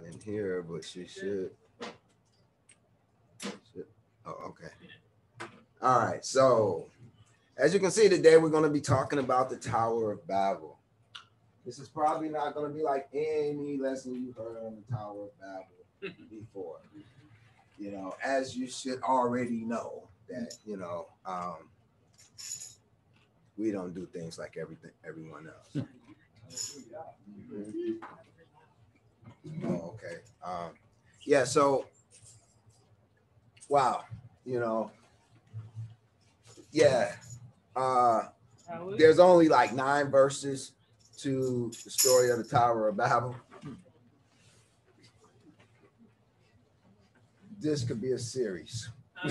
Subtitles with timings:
[0.00, 1.50] not in here, but she should.
[3.40, 3.86] should.
[4.26, 5.46] Oh, okay.
[5.82, 6.24] All right.
[6.24, 6.86] So,
[7.56, 10.78] as you can see today, we're going to be talking about the Tower of Babel.
[11.64, 15.24] This is probably not going to be like any lesson you heard on the Tower
[15.24, 16.78] of Babel before.
[17.78, 21.56] You know, as you should already know that you know um,
[23.56, 25.86] we don't do things like everything everyone else.
[27.48, 28.00] Mhm.
[29.64, 30.16] Oh, okay.
[30.44, 30.70] Um,
[31.24, 31.44] yeah.
[31.44, 31.86] So,
[33.68, 34.04] wow.
[34.44, 34.90] You know,
[36.72, 37.12] yeah.
[37.76, 38.22] Uh,
[38.96, 40.72] there's only like nine verses
[41.18, 43.36] to the story of the Tower of Babel.
[47.60, 48.88] This could be a series.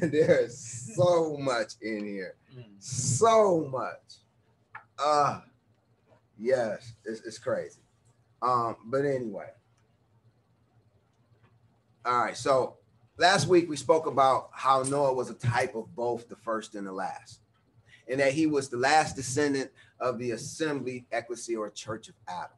[0.00, 0.58] There's
[0.94, 2.34] so much in here.
[2.80, 4.18] So much.
[4.98, 5.40] Uh
[6.38, 7.80] yes, it's, it's crazy.
[8.42, 9.48] Um, but anyway.
[12.04, 12.76] All right, so
[13.16, 16.86] last week we spoke about how Noah was a type of both the first and
[16.86, 17.40] the last,
[18.08, 22.50] and that he was the last descendant of the assembly, ecclesia, or church of Adam.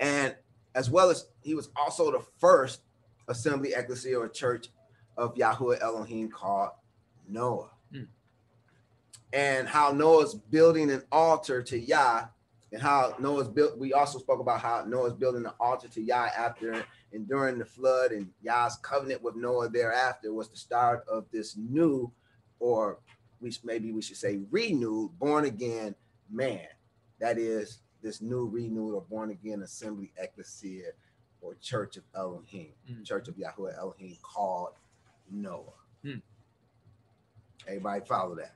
[0.00, 0.34] And
[0.74, 2.80] as well as he was also the first
[3.28, 4.68] assembly, ecclesia, or church
[5.16, 6.70] of Yahweh Elohim called
[7.28, 7.70] Noah.
[7.94, 8.08] Mm.
[9.32, 12.26] And how Noah's building an altar to Yah,
[12.72, 13.78] and how Noah's built.
[13.78, 17.64] We also spoke about how Noah's building an altar to Yah after and during the
[17.64, 22.10] flood, and Yah's covenant with Noah thereafter was the start of this new,
[22.60, 22.98] or
[23.40, 25.94] we maybe we should say renewed, born again
[26.30, 26.68] man.
[27.20, 30.92] That is this new renewed or born again assembly ecclesia
[31.40, 33.04] or church of Elohim, Mm.
[33.04, 34.74] church of Yahweh Elohim called
[35.30, 35.72] Noah.
[36.02, 36.18] Hmm.
[37.66, 38.54] Everybody follow that.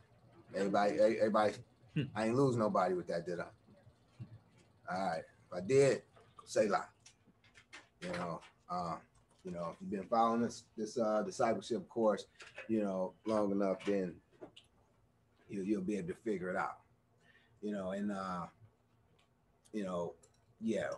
[0.54, 1.52] Everybody, everybody,
[1.96, 2.02] Hmm.
[2.14, 3.46] I ain't lose nobody with that, did I?
[4.90, 5.22] All right.
[5.50, 6.02] If I did,
[6.44, 6.84] say lie.
[8.02, 8.98] You know, um,
[9.44, 12.26] you know, if you've been following this this uh discipleship course,
[12.68, 14.14] you know, long enough, then
[15.48, 16.80] you you'll be able to figure it out.
[17.62, 18.46] You know, and uh,
[19.72, 20.12] you know,
[20.60, 20.90] yeah.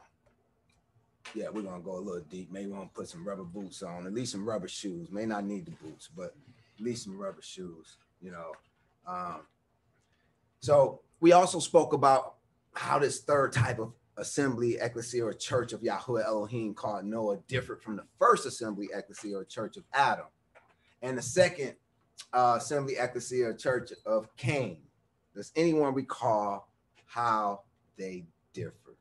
[1.35, 2.51] Yeah, we're gonna go a little deep.
[2.51, 5.11] Maybe we're gonna put some rubber boots on, at least some rubber shoes.
[5.11, 6.35] May not need the boots, but
[6.79, 8.53] at least some rubber shoes, you know.
[9.09, 9.41] Um,
[10.61, 12.35] so we also spoke about
[12.75, 17.83] how this third type of assembly, ecclesia, or church of Yahweh Elohim called Noah differed
[17.83, 20.27] from the first assembly, ecclesia, or church of Adam,
[21.03, 21.75] and the second
[22.33, 24.79] uh, assembly, ecclesia, or church of Cain.
[25.35, 26.69] Does anyone recall
[27.07, 27.63] how
[27.97, 28.97] they differed?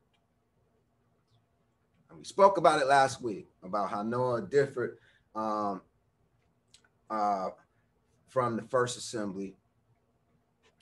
[2.10, 4.98] And we spoke about it last week about how Noah differed
[5.36, 5.82] um,
[7.10, 7.50] uh,
[8.30, 9.56] from the first assembly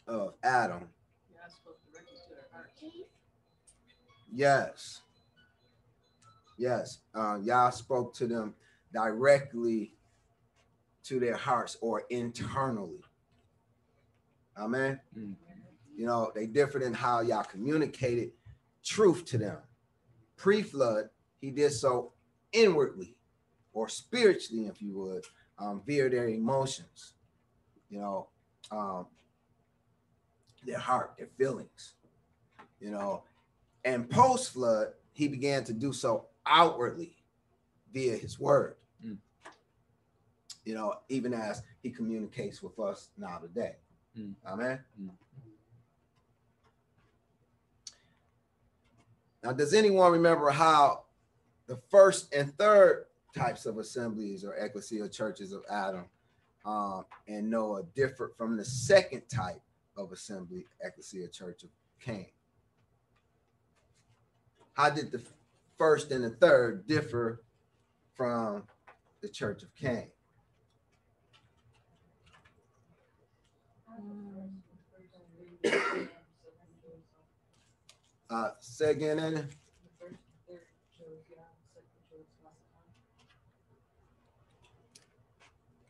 [0.08, 0.88] of Adam.
[4.34, 5.02] Yes.
[6.58, 7.00] Yes.
[7.14, 8.54] Uh, Yah spoke to them
[8.94, 9.94] directly
[11.04, 13.02] to their hearts or internally.
[14.58, 15.00] Amen.
[15.18, 15.36] Mm.
[15.96, 18.32] You know, they differed in how Yah communicated
[18.84, 19.58] truth to them.
[20.36, 22.12] Pre flood, he did so
[22.52, 23.16] inwardly
[23.74, 25.24] or spiritually, if you would,
[25.60, 27.14] um, via their emotions,
[27.90, 28.28] you know,
[28.72, 29.06] um,
[30.66, 31.94] their heart, their feelings,
[32.80, 33.24] you know,
[33.84, 37.16] and post flood, he began to do so outwardly
[37.94, 38.76] via his word.
[39.06, 39.18] Mm.
[40.66, 43.76] You know, even as he communicates with us now today.
[44.18, 44.34] Mm.
[44.46, 44.80] Amen.
[45.02, 45.10] Mm.
[49.44, 51.04] Now, does anyone remember how
[51.68, 53.06] the first and third
[53.36, 56.06] types of assemblies or ecclesia churches of Adam
[56.66, 59.62] um, and Noah differed from the second type
[59.98, 61.70] of assembly, ecclesia church of
[62.00, 62.28] Cain?
[64.74, 65.22] How did the
[65.78, 67.44] first and the third differ
[68.14, 68.64] from
[69.22, 70.08] the church of Cain?
[78.30, 79.50] Uh, say again?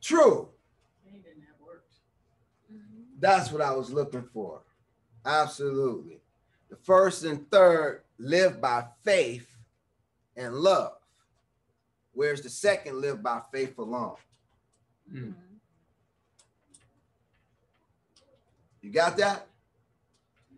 [0.02, 0.55] True.
[3.20, 4.62] That's what I was looking for.
[5.26, 6.20] Absolutely.
[6.70, 9.48] The first and third live by faith
[10.36, 10.94] and love,
[12.14, 14.16] whereas the second live by faith alone.
[15.12, 15.34] Mm.
[18.82, 19.48] You got that?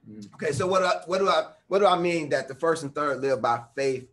[0.10, 0.34] Mm.
[0.36, 2.84] Okay, so what do I, what do I what do I mean that the first
[2.84, 4.08] and third live by faith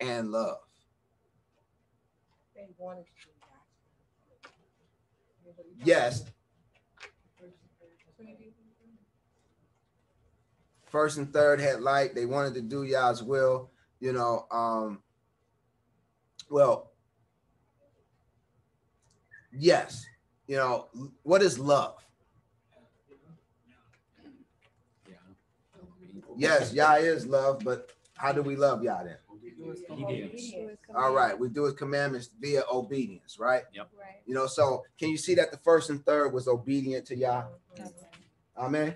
[0.00, 0.58] and love?
[2.54, 3.34] They wanted to.
[5.84, 6.24] Yes,
[10.94, 12.14] first and third had light.
[12.14, 13.68] They wanted to do Yah's will.
[13.98, 15.02] You know, um,
[16.48, 16.92] well,
[19.52, 20.06] yes.
[20.46, 20.86] You know,
[21.24, 21.96] what is love?
[26.36, 29.16] Yes, Yah is love, but how do we love Yah then?
[29.90, 30.52] Obedience.
[30.94, 33.64] All right, we do his commandments via obedience, right?
[33.76, 33.86] Right.
[34.26, 37.46] You know, so can you see that the first and third was obedient to Yah?
[37.72, 37.90] Okay.
[38.56, 38.94] Amen.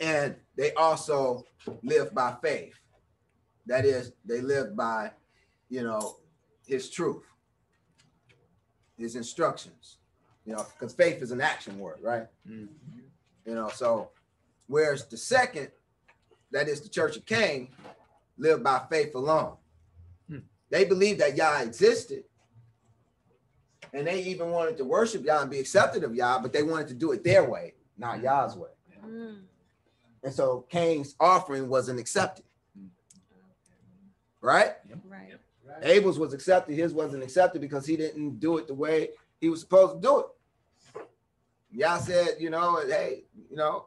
[0.00, 1.44] And they also
[1.82, 2.74] live by faith.
[3.66, 5.12] That is, they live by,
[5.68, 6.16] you know,
[6.66, 7.24] his truth,
[8.98, 9.98] his instructions.
[10.44, 12.26] You know, because faith is an action word, right?
[12.46, 12.68] Mm.
[13.46, 14.10] You know, so
[14.66, 15.68] whereas the second,
[16.50, 17.68] that is the church of Cain,
[18.36, 19.56] lived by faith alone.
[20.28, 20.38] Hmm.
[20.70, 22.24] They believed that Yah existed.
[23.92, 26.88] And they even wanted to worship Yah and be accepted of Yah, but they wanted
[26.88, 28.70] to do it their way, not Yah's way.
[30.24, 32.44] And so Cain's offering wasn't accepted.
[34.40, 34.72] Right?
[35.08, 35.34] Right.
[35.82, 39.10] Abel's was accepted, his wasn't accepted because he didn't do it the way
[39.40, 40.26] he was supposed to do it.
[41.70, 43.86] Yah said, you know, hey, you know,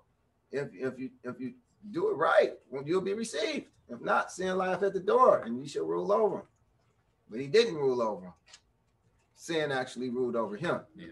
[0.52, 1.54] if if you if you
[1.92, 2.54] do it right,
[2.86, 3.68] you'll be received.
[3.90, 6.48] If not, sin lieth at the door, and you shall rule over him.
[7.30, 8.34] But he didn't rule over him.
[9.36, 10.82] Sin actually ruled over him.
[10.96, 11.08] Yeah.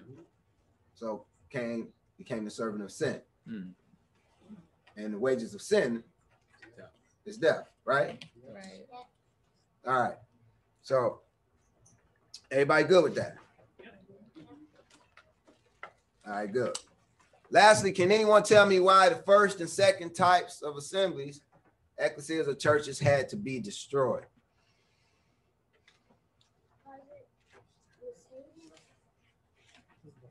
[0.94, 1.88] So Cain
[2.18, 3.22] became the servant of sin.
[3.50, 3.72] Mm.
[4.98, 6.04] And the wages of sin
[6.78, 6.86] Death.
[7.26, 8.24] is death, right?
[8.54, 8.86] Right.
[9.86, 10.18] All right.
[10.82, 11.20] So
[12.52, 13.36] everybody good with that?
[16.26, 16.78] All right, good.
[17.52, 21.42] Lastly, can anyone tell me why the first and second types of assemblies,
[22.02, 24.26] ecclesias or churches, had to be destroyed?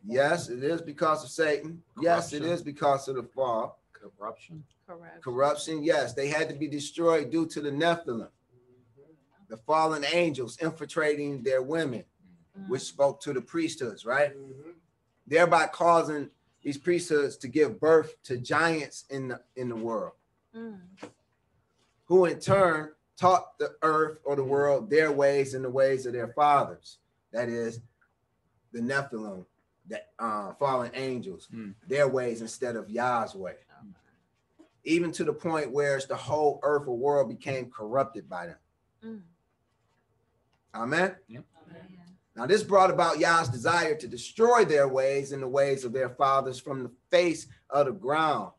[0.06, 1.82] Yes, it is because of Satan.
[2.00, 3.80] Yes, it is because of the fall.
[4.18, 4.64] Corruption.
[4.86, 5.22] Correct.
[5.22, 8.28] Corruption, yes, they had to be destroyed due to the Nephilim,
[9.48, 12.04] the fallen angels infiltrating their women,
[12.58, 12.68] Mm.
[12.68, 14.32] which spoke to the priesthoods, right?
[15.26, 16.30] Thereby causing
[16.62, 20.12] these priesthoods to give birth to giants in the in the world,
[20.54, 20.80] Mm.
[22.04, 26.12] who in turn taught the earth or the world their ways and the ways of
[26.12, 26.98] their fathers.
[27.32, 27.80] That is,
[28.72, 29.46] the Nephilim,
[29.86, 31.74] that uh, fallen angels, Mm.
[31.86, 33.56] their ways instead of Yah's way.
[34.84, 38.56] Even to the point where it's the whole earth or world became corrupted by them.
[39.04, 39.20] Mm.
[40.74, 41.16] Amen.
[41.28, 41.40] Yeah.
[42.36, 46.10] Now, this brought about Yah's desire to destroy their ways and the ways of their
[46.10, 48.50] fathers from the face of the ground.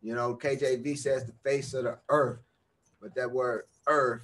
[0.00, 2.38] You know, KJV says the face of the earth,
[3.00, 4.22] but that word earth,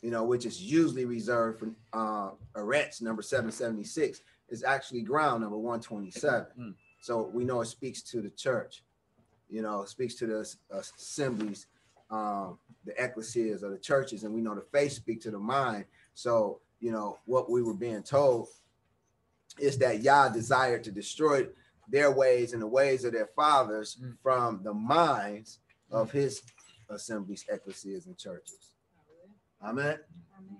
[0.00, 5.56] you know, which is usually reserved for uh, Eretz number 776, is actually ground number
[5.56, 6.46] 127.
[6.58, 6.74] Mm.
[7.00, 8.82] So we know it speaks to the church,
[9.52, 11.66] you know, speaks to the assemblies,
[12.10, 15.84] um, the ecclesias or the churches, and we know the face speak to the mind.
[16.14, 18.48] So, you know, what we were being told
[19.58, 21.46] is that Yah desired to destroy
[21.88, 24.16] their ways and the ways of their fathers Mm.
[24.22, 25.58] from the minds
[25.90, 26.42] of his
[26.88, 28.72] assemblies, ecclesias, and churches.
[29.62, 29.98] Amen.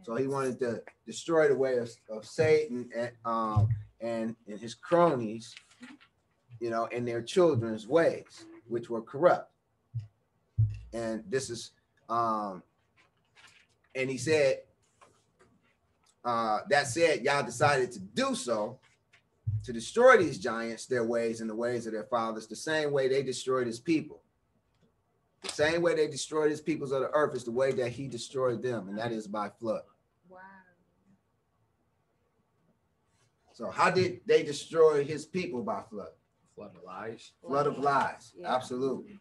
[0.05, 3.69] So he wanted to destroy the way of, of Satan and um
[4.01, 5.55] and, and his cronies,
[6.61, 9.53] you know, and their children's ways, which were corrupt.
[10.93, 11.71] And this is
[12.09, 12.63] um
[13.95, 14.61] and he said
[16.25, 18.79] uh that said y'all decided to do so
[19.65, 23.09] to destroy these giants, their ways and the ways of their fathers, the same way
[23.09, 24.21] they destroyed his people.
[25.43, 28.07] The same way they destroyed his peoples of the earth is the way that he
[28.07, 29.83] destroyed them, and that is by flood.
[30.29, 30.39] Wow.
[33.53, 36.13] So how did they destroy his people by flood?
[36.55, 37.33] Flood of lies.
[37.47, 38.33] Flood of lies.
[38.37, 38.55] Yeah.
[38.55, 39.19] Absolutely.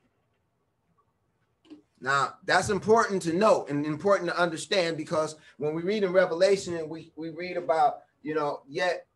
[1.99, 6.75] Now that's important to note and important to understand because when we read in Revelation
[6.75, 9.07] and we, we read about, you know, yet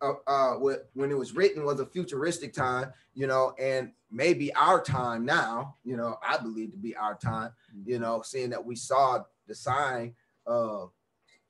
[0.00, 4.54] uh, uh what- when it was written was a futuristic time, you know, and maybe
[4.54, 7.50] our time now, you know, I believe to be our time,
[7.84, 10.14] you know, seeing that we saw the sign
[10.46, 10.92] of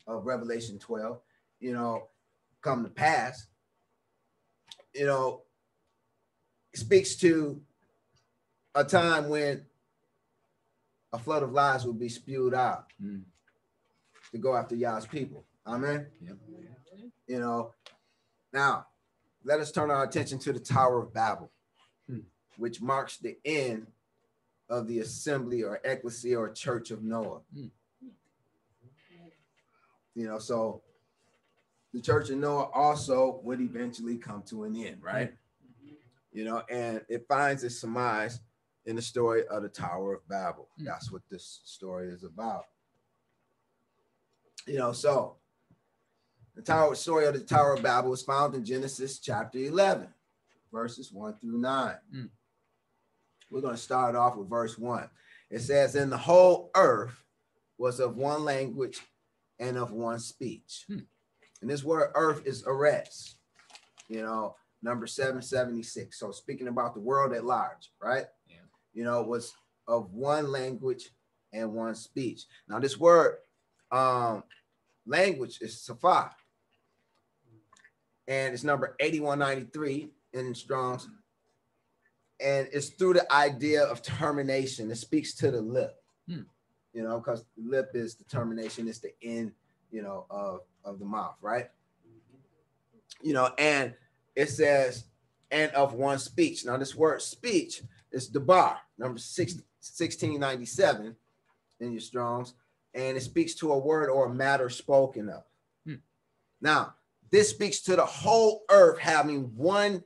[0.06, 1.20] of Revelation 12,
[1.60, 2.08] you know,
[2.60, 3.46] come to pass,
[4.94, 5.43] you know,
[6.76, 7.60] speaks to
[8.74, 9.64] a time when
[11.12, 13.22] a flood of lies will be spewed out Mm.
[14.32, 15.44] to go after Yah's people.
[15.66, 16.10] Amen.
[16.20, 16.36] Yep.
[17.26, 17.72] You know,
[18.52, 18.86] now
[19.44, 21.50] let us turn our attention to the Tower of Babel,
[22.08, 22.20] Hmm.
[22.56, 23.86] which marks the end
[24.68, 27.42] of the assembly or ecclesia or church of Noah.
[27.52, 27.68] Hmm.
[30.14, 30.82] You know, so
[31.92, 35.34] the church of Noah also would eventually come to an end, right?
[36.34, 38.40] You know, and it finds its surmise
[38.84, 40.68] in the story of the Tower of Babel.
[40.78, 40.84] Mm.
[40.84, 42.64] That's what this story is about.
[44.66, 45.36] You know, so
[46.56, 50.08] the tower story of the Tower of Babel is found in Genesis chapter 11,
[50.72, 51.94] verses 1 through 9.
[52.14, 52.28] Mm.
[53.50, 55.08] We're going to start off with verse 1.
[55.50, 57.24] It says, And the whole earth
[57.78, 59.00] was of one language
[59.60, 60.84] and of one speech.
[60.88, 61.00] Hmm.
[61.60, 63.34] And this word earth is Eretz,
[64.08, 66.18] you know, number 776.
[66.18, 68.26] So speaking about the world at large, right?
[68.46, 68.56] Yeah.
[68.92, 69.52] You know, was
[69.88, 71.10] of one language
[71.52, 72.44] and one speech.
[72.68, 73.38] Now, this word
[73.90, 74.44] um
[75.06, 76.30] language is Safa.
[78.28, 81.08] And it's number 8193 in Strong's.
[82.40, 84.90] And it's through the idea of termination.
[84.90, 85.94] It speaks to the lip,
[86.28, 86.42] Hmm.
[86.92, 89.52] you know, because lip is the termination, it's the end,
[89.90, 91.66] you know, of, of the mouth, right?
[93.22, 93.94] You know, and
[94.36, 95.04] it says,
[95.50, 96.64] and of one speech.
[96.64, 101.14] Now, this word speech is debar, number six, 1697
[101.80, 102.54] in your Strongs,
[102.94, 105.44] and it speaks to a word or a matter spoken of.
[105.86, 105.94] Hmm.
[106.60, 106.94] Now,
[107.30, 110.02] this speaks to the whole earth having one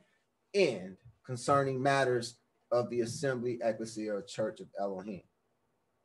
[0.55, 2.37] end concerning matters
[2.73, 5.23] of the assembly, ecclesia, or church of Elohim.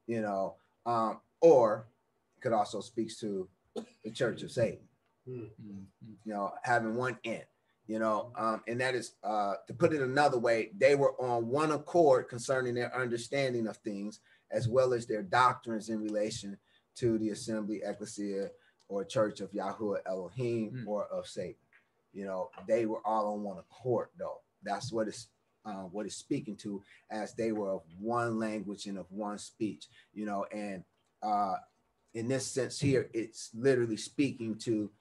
[0.07, 1.87] You know, um, or
[2.41, 3.47] could also speaks to
[4.03, 4.87] the church of Satan
[5.29, 5.47] Mm,
[6.25, 7.43] you know, having one end,
[7.87, 11.47] you know, um, and that is uh, to put it another way, they were on
[11.47, 14.19] one accord concerning their understanding of things
[14.51, 16.57] as well as their doctrines in relation
[16.95, 18.49] to the assembly, ecclesia,
[18.87, 20.87] or church of Yahuwah Elohim Mm.
[20.87, 21.55] or of Satan.
[22.13, 24.41] You know, they were all on one accord, though.
[24.61, 25.27] That's what it's
[25.65, 29.87] uh, what it's speaking to, as they were of one language and of one speech.
[30.13, 30.83] You know, and
[31.23, 31.55] uh,
[32.13, 34.91] in this sense here, it's literally speaking to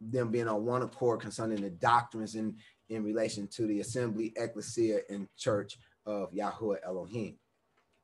[0.00, 2.56] them being on one accord concerning the doctrines in,
[2.88, 7.36] in relation to the assembly, ecclesia, and church of Yahuwah Elohim.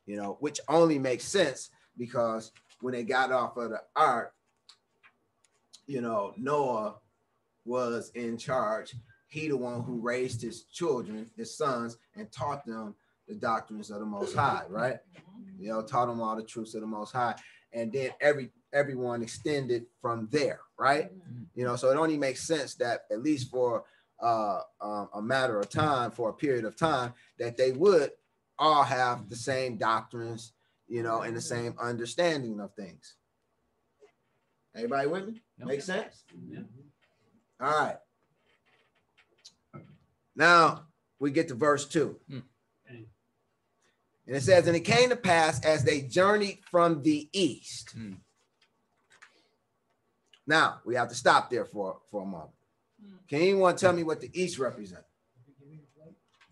[0.06, 4.32] You know, which only makes sense because when they got off of the ark,
[5.87, 6.97] you know, Noah
[7.64, 8.94] was in charge.
[9.28, 12.94] He the one who raised his children, his sons, and taught them
[13.28, 14.99] the doctrines of the Most High, right?
[15.59, 17.37] You know, taught them all the truths of the Most High,
[17.73, 21.11] and then every everyone extended from there, right?
[21.55, 23.85] You know, so it only makes sense that at least for
[24.23, 28.12] uh, um, a matter of time, for a period of time, that they would
[28.59, 30.53] all have the same doctrines,
[30.87, 33.15] you know, and the same understanding of things.
[34.75, 35.43] Everybody with me?
[35.59, 35.69] Yep.
[35.69, 36.25] Make sense?
[36.49, 36.61] Yeah.
[37.61, 37.97] All right.
[40.37, 40.85] Now
[41.19, 42.17] we get to verse two.
[42.29, 42.39] Hmm.
[44.30, 47.90] And it says, And it came to pass as they journeyed from the east.
[47.90, 48.12] Hmm.
[50.46, 52.52] Now we have to stop there for, for a moment.
[53.28, 55.08] Can anyone tell me what the east represents?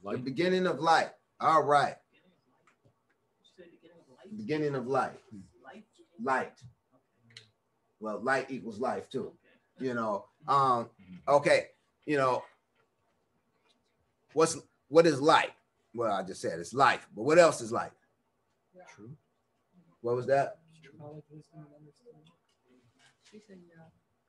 [0.04, 1.10] The beginning of light.
[1.40, 1.94] All right.
[4.36, 5.20] Beginning of light.
[6.20, 6.54] Light.
[8.00, 9.34] Well, light equals life too.
[9.78, 10.24] You know.
[10.48, 10.90] Um,
[11.28, 11.66] okay,
[12.06, 12.42] you know,
[14.32, 14.58] what's
[14.88, 15.52] what is light?
[15.98, 17.90] Well, I just said it's life, but what else is light?
[18.94, 19.10] True.
[20.00, 20.58] What was that?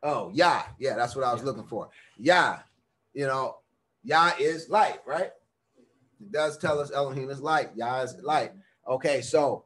[0.01, 0.63] Oh, Yah.
[0.79, 1.89] Yeah, that's what I was looking for.
[2.17, 2.57] Yah,
[3.13, 3.57] you know,
[4.03, 5.29] Yah is light, right?
[6.19, 7.69] It does tell us Elohim is light.
[7.75, 8.51] Yah is light.
[8.87, 9.65] Okay, so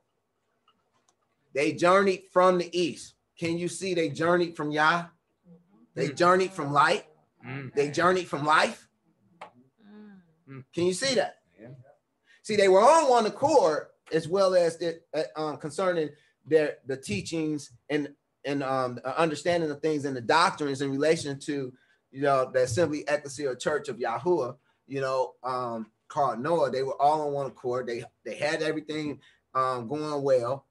[1.56, 3.14] they journeyed from the east.
[3.40, 5.06] Can you see they journeyed from Yah?
[5.96, 7.06] They journeyed from light.
[7.48, 8.90] Mm, They journeyed from life.
[10.74, 11.38] Can you see that?
[12.44, 16.10] See, they were all on one accord as well as the, uh, um, concerning
[16.46, 18.10] their the teachings and
[18.46, 21.74] and um, understanding of things and the doctrines in relation to
[22.12, 24.56] you know the assembly ecclesia church of Yahuwah.
[24.86, 26.70] You know, um, called Noah.
[26.70, 27.88] They were all on one accord.
[27.88, 29.20] They they had everything
[29.56, 30.66] um, going well,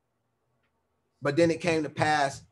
[1.23, 2.43] but then it came to pass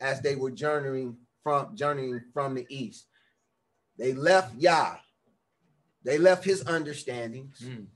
[0.00, 3.06] as they were journeying from journeying from the east.
[3.98, 4.96] They left Yah.
[6.04, 7.60] They left his understandings.
[7.60, 7.86] mm,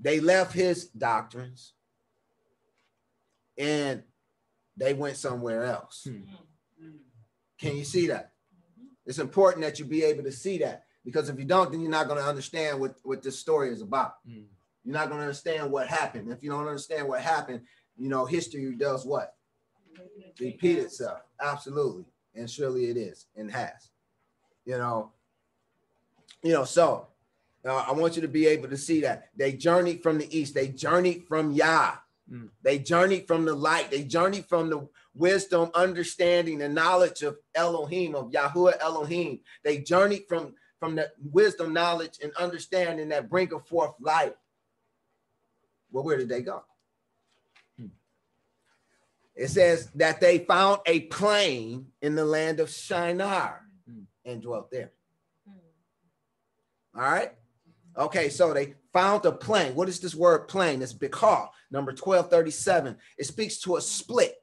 [0.00, 1.72] They left his doctrines.
[3.56, 4.04] And
[4.76, 6.06] they went somewhere else.
[6.08, 6.22] Hmm.
[7.58, 8.32] Can you see that?
[9.04, 11.90] It's important that you be able to see that because if you don't, then you're
[11.90, 14.14] not going to understand what, what this story is about.
[14.28, 14.44] mm.
[14.84, 16.30] You're not going to understand what happened.
[16.30, 17.62] If you don't understand what happened,
[17.96, 19.34] you know, history does what?
[20.40, 21.20] Repeat itself.
[21.40, 22.04] Absolutely.
[22.34, 23.90] And surely it is and has.
[24.64, 25.12] You know,
[26.42, 27.08] you know, so
[27.64, 30.54] uh, I want you to be able to see that they journeyed from the east,
[30.54, 31.96] they journeyed from Yah,
[32.30, 32.50] Mm.
[32.62, 38.14] they journeyed from the light, they journeyed from the wisdom, understanding, and knowledge of Elohim,
[38.14, 39.40] of Yahuwah Elohim.
[39.64, 44.34] They journeyed from from the wisdom, knowledge, and understanding that bringeth forth life.
[45.90, 46.64] Well, where did they go?
[47.78, 47.86] Hmm.
[49.34, 54.02] It says that they found a plain in the land of Shinar Hmm.
[54.24, 54.92] and dwelt there.
[56.94, 57.32] All right.
[57.98, 59.74] Okay, so they found a plain.
[59.74, 60.82] What is this word plain?
[60.82, 62.96] It's Bikar, number 1237.
[63.18, 64.36] It speaks to a split.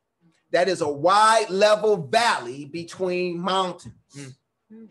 [0.52, 3.94] That is a wide level valley between mountains.
[4.72, 4.88] Mm.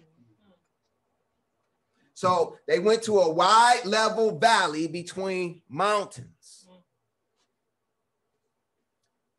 [2.15, 6.67] So they went to a wide level valley between mountains.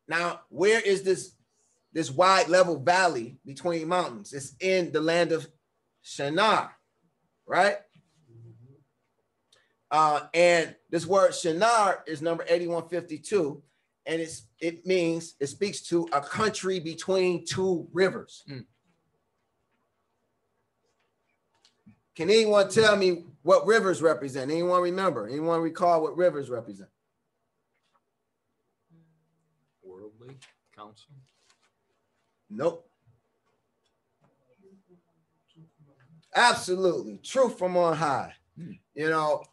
[0.08, 1.32] Now, where is this
[1.94, 4.34] this wide level valley between mountains?
[4.34, 5.48] It's in the land of
[6.04, 6.76] Shinar,
[7.48, 7.78] right?
[9.96, 13.64] Uh, and this word Shinar is number 8152,
[14.06, 18.44] and it's it means it speaks to a country between two rivers.
[18.50, 18.66] Mm.
[22.14, 24.52] Can anyone tell me what rivers represent?
[24.52, 25.30] Anyone remember?
[25.30, 26.90] Anyone recall what rivers represent?
[29.82, 30.36] Worldly
[30.76, 31.14] counsel.
[32.50, 32.86] Nope.
[36.36, 37.18] Absolutely.
[37.24, 38.34] Truth from on high.
[38.58, 38.72] Hmm.
[38.94, 39.46] You know,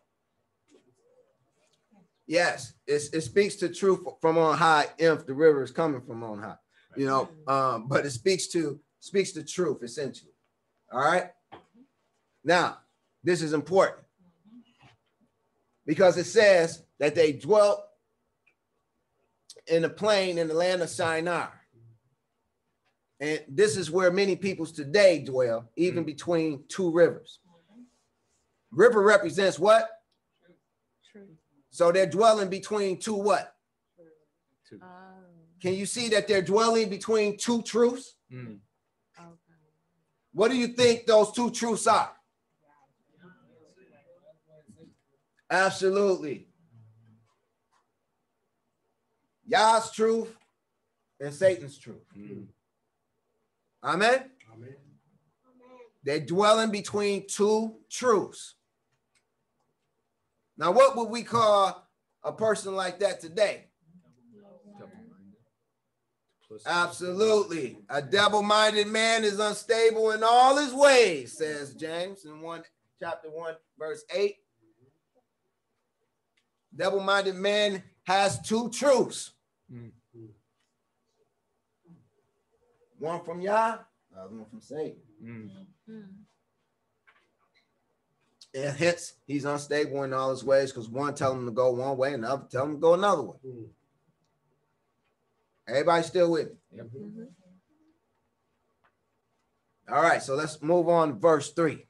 [2.27, 6.23] yes, it's, it speaks to truth from on high if the river is coming from
[6.23, 6.57] on high.
[6.97, 10.33] You know, um, but it speaks to speaks to truth essentially.
[10.93, 11.31] All right.
[12.45, 12.79] Now,
[13.25, 14.05] this is important
[15.87, 17.83] because it says that they dwelt
[19.67, 21.53] in the plain in the land of Shinar.
[23.21, 27.39] And this is where many peoples today dwell, even between two rivers.
[28.73, 29.89] River represents what?
[31.73, 33.57] So they're dwelling between two what?
[34.69, 34.79] Two.
[35.61, 38.15] Can you see that they're dwelling between two truths?
[38.31, 38.59] Mm.
[40.35, 42.13] What do you think those two truths are?
[45.51, 46.47] Absolutely.
[49.47, 50.35] Yah's truth
[51.21, 52.05] and Satan's truth.
[52.17, 52.47] Mm.
[53.85, 54.31] Amen.
[56.05, 58.57] They're dwelling between two truths.
[60.57, 61.89] Now, what would we call
[62.23, 63.65] a person like that today?
[66.67, 67.79] Absolutely.
[67.89, 72.63] A double-minded man is unstable in all his ways, says James in one
[73.01, 74.37] chapter 1, verse 8.
[76.75, 79.33] Double-minded man has two truths.
[79.73, 79.91] Mm.
[82.99, 83.79] One from Yah,
[84.13, 84.97] the other one from Satan.
[85.25, 85.51] Mm.
[88.55, 91.97] And hence he's unstable in all his ways because one tell him to go one
[91.97, 93.37] way and the other tell him to go another way.
[95.69, 96.57] Everybody still with me?
[96.73, 96.87] Yep.
[99.91, 101.87] All right, so let's move on to verse 3.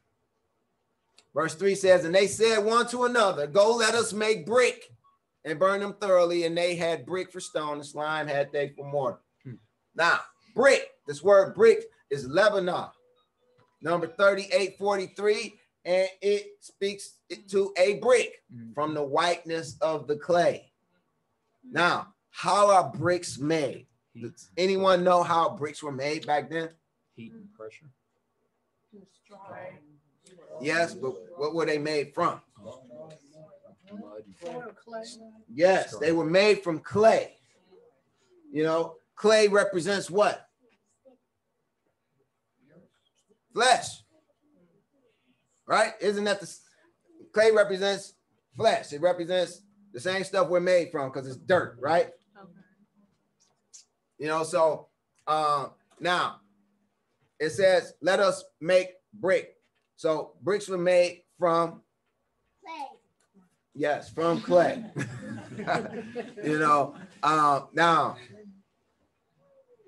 [1.35, 4.91] Verse 3 says, And they said one to another, Go let us make brick
[5.45, 6.45] and burn them thoroughly.
[6.45, 9.21] And they had brick for stone, and slime had they for mortar.
[9.45, 9.55] Hmm.
[9.95, 10.21] Now,
[10.55, 12.91] brick, this word brick is lebenah,
[13.81, 17.19] number 3843, and it speaks
[17.49, 18.75] to a brick Mm.
[18.75, 20.73] from the whiteness of the clay.
[21.69, 23.87] Now, how are bricks made?
[24.21, 26.71] Does anyone know how bricks were made back then?
[27.15, 27.91] heat and pressure.
[30.61, 32.41] Yes, but what were they made from?
[32.63, 34.25] Mud.
[35.53, 37.37] Yes, they were made from clay.
[38.51, 40.49] You know, clay represents what?
[43.53, 44.02] Flesh.
[45.67, 45.93] Right?
[46.01, 46.55] Isn't that the
[47.33, 48.15] clay represents
[48.57, 48.93] flesh?
[48.93, 52.11] It represents the same stuff we're made from because it's dirt, right?
[52.37, 52.51] Okay.
[54.19, 54.89] You know, so
[55.27, 55.69] uh,
[56.01, 56.41] now
[57.39, 59.57] it says, let us make brick.
[59.97, 61.83] So bricks were made from
[62.65, 62.87] clay.
[63.75, 64.85] Yes, from clay.
[66.45, 68.17] you know, um, now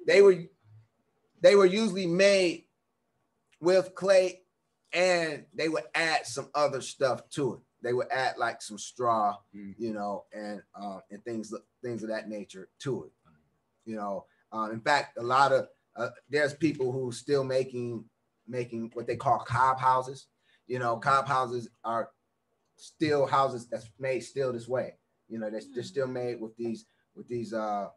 [0.07, 0.37] they were
[1.41, 2.65] they were usually made
[3.61, 4.43] with clay,
[4.95, 7.61] and they would add some other stuff to it.
[7.83, 9.75] They would add like some straw, Mm.
[9.77, 11.53] you know, and um, and things
[11.83, 13.13] things of that nature to it.
[13.85, 18.05] You know, um, in fact, a lot of uh, there's people who still making
[18.49, 20.29] making what they call cob houses.
[20.67, 22.09] You know, cob houses are
[22.77, 24.95] still houses that's made still this way.
[25.29, 27.89] You know, they're, they're still made with these with these uh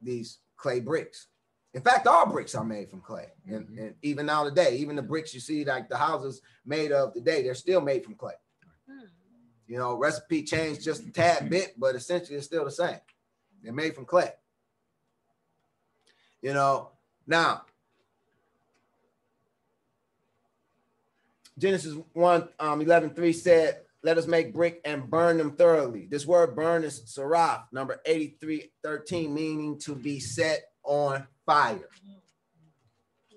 [0.00, 1.28] these clay bricks.
[1.74, 3.78] In fact, all bricks are made from clay, and, Mhm.
[3.78, 7.42] and even now today, even the bricks you see, like the houses made of today,
[7.42, 8.34] they're still made from clay.
[9.66, 12.98] You know, recipe changed just a tad bit, but essentially it's still the same.
[13.62, 14.32] They're made from clay.
[16.40, 16.92] You know,
[17.26, 17.66] now
[21.58, 26.06] Genesis 1 um, 11 3 said, Let us make brick and burn them thoroughly.
[26.06, 31.88] This word burn is saraf, number 83 13, meaning to be set on fire.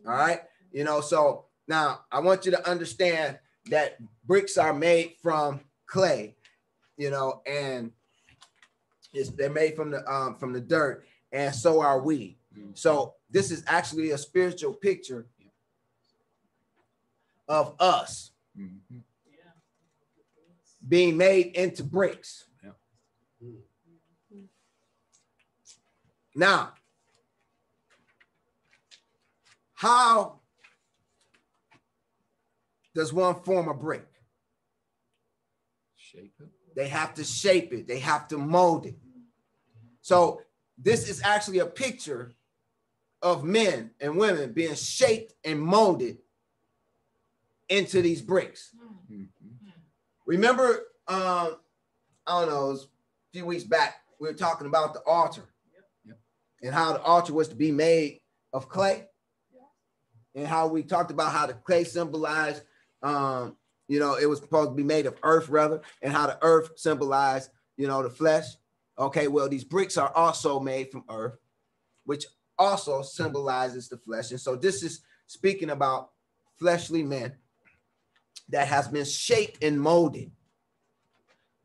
[0.08, 0.42] All right.
[0.72, 3.38] You know, so now I want you to understand
[3.70, 6.36] that bricks are made from clay,
[6.98, 7.92] you know, and
[9.14, 12.38] it's, they're made from the um, from the dirt, and so are we.
[12.74, 15.26] So this is actually a spiritual picture
[17.48, 18.32] of us
[20.88, 22.46] being made into bricks.
[22.64, 22.72] Yeah.
[26.36, 26.74] Now,
[29.82, 30.40] how
[32.94, 34.06] does one form a brick?
[35.96, 36.50] Shape it.
[36.76, 38.96] They have to shape it, they have to mold it.
[40.02, 40.42] So,
[40.78, 42.32] this is actually a picture
[43.24, 46.20] of men and women being shaped and molded
[47.68, 48.76] into these bricks.
[49.10, 49.30] Mhm.
[50.28, 51.60] Remember, um,
[52.28, 52.88] I don't know, it was a
[53.34, 55.50] few weeks back, we were talking about the altar
[56.06, 56.20] Yep.
[56.62, 58.22] and how the altar was to be made
[58.54, 59.08] of clay,
[60.36, 62.64] and how we talked about how the clay symbolized,
[63.04, 63.56] um,
[63.88, 66.72] you know, it was supposed to be made of earth rather, and how the earth
[66.78, 68.46] symbolized, you know, the flesh.
[68.98, 71.38] Okay, well, these bricks are also made from earth,
[72.06, 72.26] which
[72.58, 74.32] also symbolizes the flesh.
[74.32, 76.12] And so this is speaking about
[76.58, 77.34] fleshly men
[78.50, 80.32] that has been shaped and molded.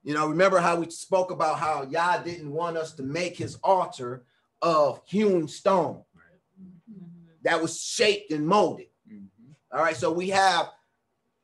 [0.03, 3.57] You know, remember how we spoke about how Yah didn't want us to make his
[3.63, 4.25] altar
[4.63, 6.03] of hewn stone
[7.47, 8.89] that was shaped and molded.
[9.09, 9.29] Mhm.
[9.71, 10.69] All right, so we have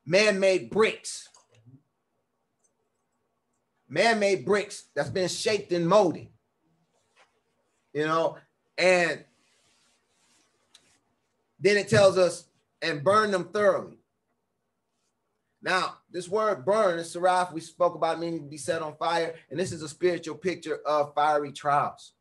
[0.04, 1.28] man-made bricks.
[3.86, 6.28] Man-made bricks that's been shaped and molded.
[7.92, 8.36] You know,
[8.76, 9.24] and
[11.60, 12.48] then it tells us
[12.80, 14.00] and burn them thoroughly.
[15.62, 19.36] Now, this word burn is saraf, we spoke about meaning to be set on fire,
[19.50, 22.14] and this is a spiritual picture of fiery trials.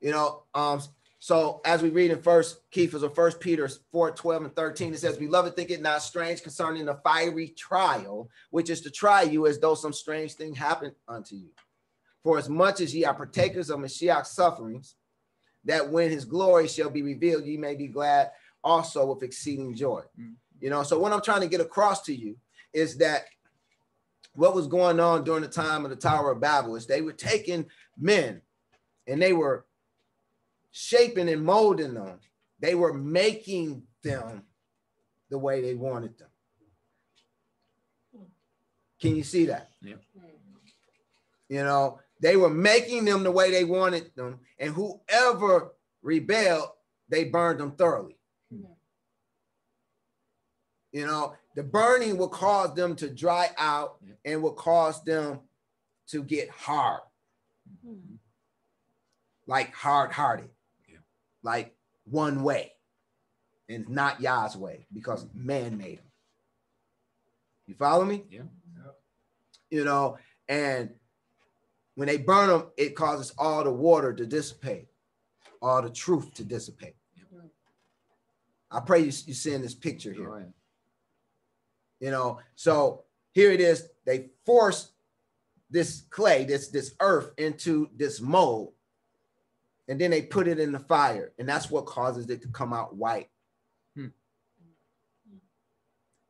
[0.00, 0.80] You know, um,
[1.26, 5.00] so as we read in First Kephas or First Peter 4, 12 and 13, it
[5.00, 9.48] says, Beloved, think it not strange concerning the fiery trial, which is to try you
[9.48, 11.48] as though some strange thing happened unto you.
[12.22, 14.94] For as much as ye are partakers of Mashiach's sufferings,
[15.64, 18.30] that when his glory shall be revealed, ye may be glad
[18.62, 20.02] also with exceeding joy.
[20.16, 20.34] Mm.
[20.60, 22.36] You know, so what I'm trying to get across to you
[22.72, 23.24] is that
[24.34, 27.12] what was going on during the time of the Tower of Babel is they were
[27.12, 27.66] taking
[27.98, 28.42] men
[29.08, 29.66] and they were
[30.76, 32.20] shaping and molding them.
[32.60, 34.42] They were making them
[35.30, 36.28] the way they wanted them.
[39.00, 39.70] Can you see that?
[39.80, 39.94] Yeah.
[41.48, 46.70] You know, they were making them the way they wanted them, and whoever rebelled,
[47.08, 48.18] they burned them thoroughly.
[50.92, 54.14] You know, the burning will cause them to dry out Yeah.
[54.24, 55.40] and will cause them
[56.08, 57.02] to get hard,
[57.86, 58.14] mm-hmm.
[59.46, 60.55] like hard hearted, Yeah.
[61.46, 62.72] Like one way,
[63.68, 66.04] and not Yah's way because man made them.
[67.68, 68.24] You follow me?
[68.28, 68.42] Yeah.
[69.70, 70.90] You know, and
[71.94, 74.88] when they burn them, it causes all the water to dissipate,
[75.62, 76.96] all the truth to dissipate.
[78.70, 80.30] I pray you, you seeing this picture here.
[80.30, 80.44] Oh, yeah.
[82.00, 84.90] you know so here it is they force
[85.70, 88.72] this clay this this earth into this mold
[89.88, 92.72] and then they put it in the fire and that's what causes it to come
[92.72, 93.28] out white
[93.96, 94.08] Hmm.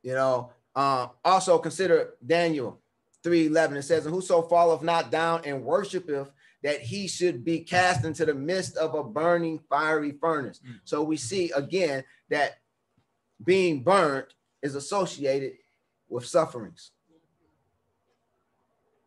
[0.03, 2.79] you know uh, also consider daniel
[3.23, 6.31] 3.11 it says and whoso falleth not down and worshipeth
[6.63, 10.73] that he should be cast into the midst of a burning fiery furnace Hmm.
[10.83, 12.59] so we see again that
[13.43, 15.53] being burnt is associated
[16.09, 16.91] with sufferings.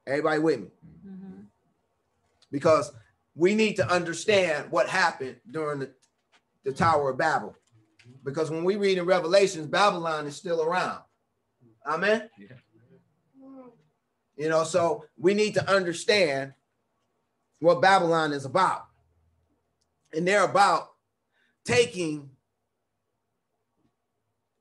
[0.07, 0.67] Everybody with me?
[2.51, 2.93] Because
[3.41, 5.91] we need to understand what happened during the,
[6.63, 7.57] the Tower of Babel.
[8.23, 11.01] Because when we read in Revelations, Babylon is still around.
[11.87, 12.29] Amen.
[12.39, 12.49] Yeah.
[14.37, 16.53] You know, so we need to understand
[17.61, 18.85] what Babylon is about.
[20.13, 20.91] And they're about
[21.65, 22.29] taking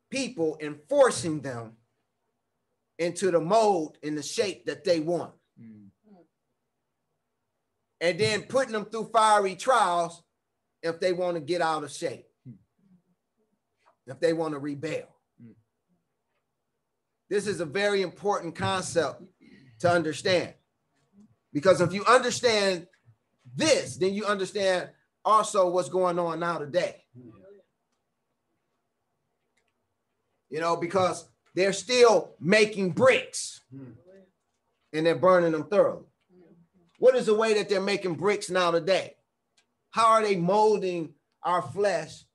[0.10, 1.74] people and forcing them
[2.98, 5.34] into the mold and the shape that they want.
[8.02, 10.24] And then putting them through fiery trials
[10.82, 12.26] if they want to get out of shape,
[14.08, 15.04] if they want to rebel.
[17.30, 19.22] This is a very important concept
[19.80, 20.54] to understand.
[21.54, 22.88] Because if you understand
[23.56, 24.90] this, then you understand
[25.26, 27.04] also what's going on now today.
[30.50, 33.62] You know, because they're still making bricks
[34.94, 36.09] and they're burning them thoroughly.
[37.00, 39.16] What is the way that they're making bricks now today?
[39.90, 42.26] How are they molding our flesh?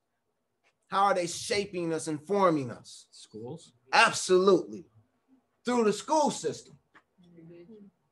[0.88, 3.06] How are they shaping us and forming us?
[3.10, 3.72] Schools?
[3.92, 4.86] Absolutely.
[5.64, 6.76] Through the school system.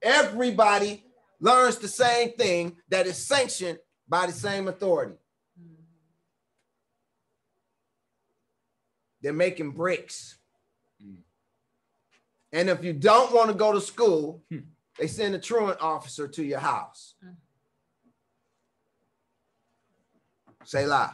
[0.02, 1.04] Everybody
[1.40, 5.14] learns the same thing that is sanctioned by the same authority.
[9.22, 10.36] They're making bricks.
[11.02, 11.18] Mm.
[12.52, 14.58] And if you don't want to go to school, Hmm.
[14.98, 17.14] They send a truant officer to your house.
[17.24, 17.34] Mm.
[20.64, 21.12] Say lie.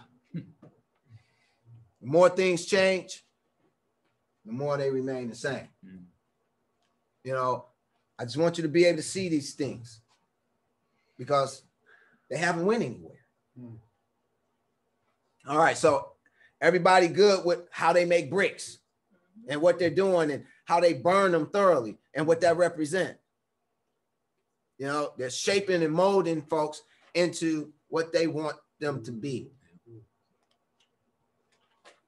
[2.00, 3.24] The more things change,
[4.44, 5.68] the more they remain the same.
[5.84, 6.04] Mm.
[7.24, 7.66] You know,
[8.18, 10.00] I just want you to be able to see these things
[11.18, 11.62] because
[12.30, 13.18] they haven't went anywhere.
[13.58, 13.74] Hmm.
[15.48, 16.12] All right, so
[16.60, 18.78] everybody good with how they make bricks
[19.48, 23.16] and what they're doing and how they burn them thoroughly and what that represent.
[24.78, 26.82] You know, they're shaping and molding folks
[27.14, 29.50] into what they want them to be.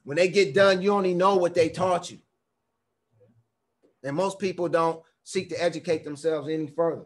[0.05, 2.19] When they get done, you only know what they taught you.
[4.03, 7.05] And most people don't seek to educate themselves any further.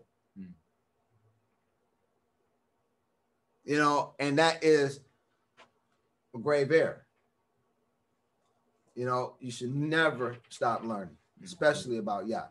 [3.64, 5.00] You know, and that is
[6.34, 7.06] a grave error.
[8.94, 12.44] You know, you should never stop learning, especially about Yah.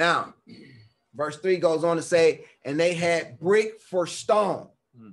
[0.00, 0.32] Now,
[1.12, 4.70] verse 3 goes on to say, and they had brick for stone.
[4.98, 5.10] Hmm.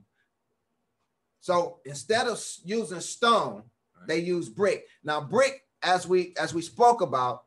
[1.41, 3.63] So instead of using stone,
[4.07, 4.87] they use brick.
[5.03, 7.43] Now, brick, as we as we spoke about,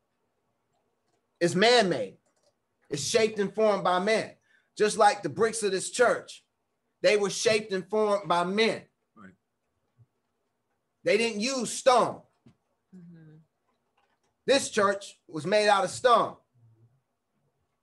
[1.40, 2.18] is man-made.
[2.90, 4.32] It's shaped and formed by men.
[4.76, 6.44] Just like the bricks of this church,
[7.00, 8.82] they were shaped and formed by men.
[9.16, 9.32] Right.
[11.04, 12.20] They didn't use stone.
[14.44, 16.36] This church was made out of stone.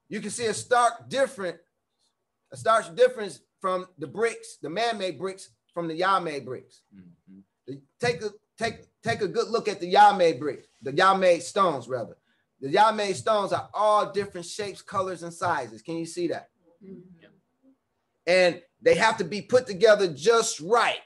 [0.10, 1.58] You can see a stark different,
[2.52, 6.82] a stark difference from the bricks, the man-made bricks from the Yah-made bricks.
[6.94, 7.82] Mhm.
[8.00, 12.18] Take a take take a good look at the Yah-made bricks, the Yah-made stones rather.
[12.60, 15.82] The Yah-made stones are all different shapes, colors, and sizes.
[15.82, 16.50] Can you see that?
[18.26, 21.02] And they have to be put together just right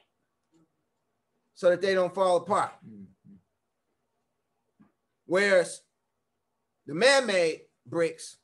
[1.54, 2.72] so that they don't fall apart.
[2.86, 3.08] Mhm.
[5.26, 5.82] Whereas
[6.86, 8.38] the man-made bricks,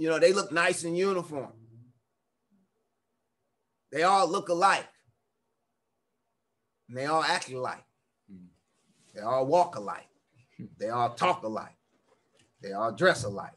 [0.00, 1.52] you know, they look nice and uniform.
[3.92, 4.86] They all look alike.
[6.88, 7.84] And they all act alike.
[9.14, 10.08] They all walk alike.
[10.78, 11.76] They all talk alike.
[12.62, 13.52] They all dress alike.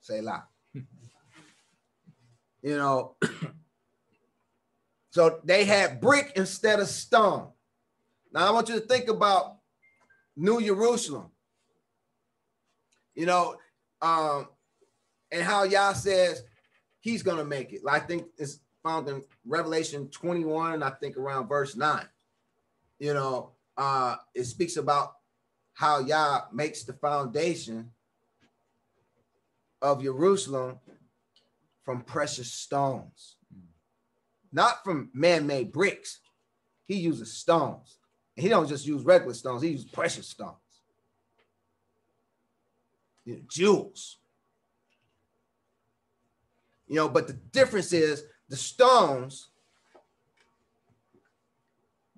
[0.00, 0.42] Say lie.
[0.74, 3.14] you know,
[5.10, 7.50] so they had brick instead of stone.
[8.32, 9.58] Now I want you to think about
[10.36, 11.30] New Jerusalem.
[13.14, 13.56] You know,
[14.02, 14.48] um,
[15.34, 16.44] and how Yah says
[17.00, 17.82] he's gonna make it.
[17.88, 22.06] I think it's found in Revelation 21, I think around verse 9.
[23.00, 25.14] You know, uh, it speaks about
[25.72, 27.90] how Yah makes the foundation
[29.82, 30.78] of Jerusalem
[31.82, 33.36] from precious stones,
[34.52, 36.20] not from man-made bricks.
[36.86, 37.98] He uses stones.
[38.36, 40.58] He don't just use regular stones, he uses precious stones.
[43.24, 44.18] You know, jewels.
[46.86, 49.48] You know, but the difference is the stones,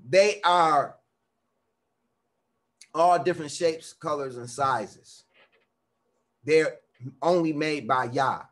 [0.08, 0.96] they are
[2.94, 5.24] all different shapes, colors, and sizes.
[6.44, 6.76] They're
[7.20, 8.42] only made by Yah.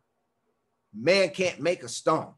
[0.93, 2.35] Man can't make a stone.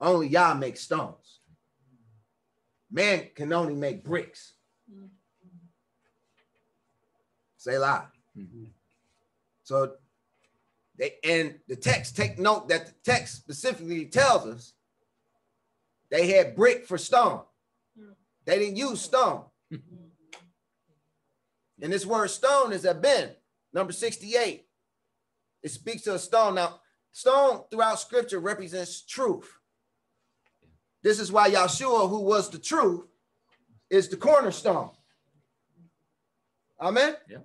[0.00, 1.40] Only Yah makes stones.
[2.90, 4.54] Man can only make bricks.
[7.56, 8.06] Say lie.
[8.36, 8.72] Mhm.
[9.62, 9.99] So
[11.00, 14.74] they and the text take note that the text specifically tells us
[16.10, 17.40] they had brick for stone.
[18.44, 19.44] They didn't use stone.
[21.82, 23.30] And this word stone is eben,
[23.72, 24.66] number 68.
[25.62, 26.56] It speaks to a stone.
[26.56, 26.78] Now,
[27.10, 29.50] stone throughout scripture represents truth.
[31.02, 33.06] This is why Yahshua, who was the truth,
[33.88, 34.90] is the cornerstone.
[36.78, 37.16] Amen.
[37.26, 37.38] Yeah.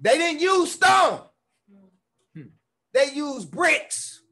[0.00, 1.20] They didn't use stone.
[2.98, 4.22] They use bricks.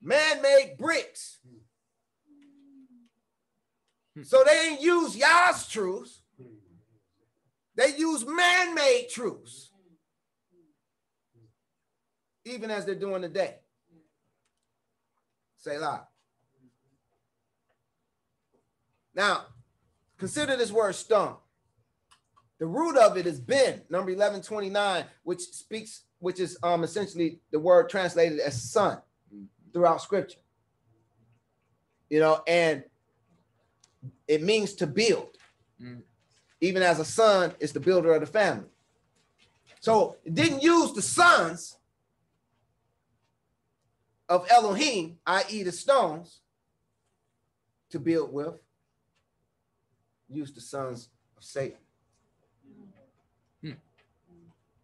[0.00, 1.40] Man-made bricks.
[4.22, 6.22] So they didn't use Yah's truths.
[7.74, 9.72] They use man-made truths.
[12.44, 13.56] Even as they're doing today.
[15.56, 16.06] Say loud.
[19.12, 19.46] Now,
[20.18, 21.34] consider this word stone.
[22.60, 27.58] The root of it is ben, number 1129, which speaks, which is um essentially the
[27.58, 28.98] word translated as son
[29.74, 30.38] throughout scripture.
[32.08, 32.82] You know, and
[34.26, 35.36] it means to build.
[35.80, 36.00] Mm.
[36.62, 38.70] Even as a son is the builder of the family.
[39.80, 41.76] So it didn't use the sons
[44.26, 46.40] of Elohim, i.e., the stones,
[47.90, 48.54] to build with.
[50.30, 51.76] Use the sons of Satan.
[53.60, 53.72] Hmm.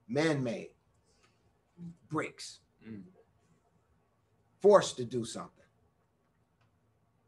[0.06, 0.72] Man-made
[2.10, 3.04] bricks, Mm.
[4.60, 5.64] forced to do something.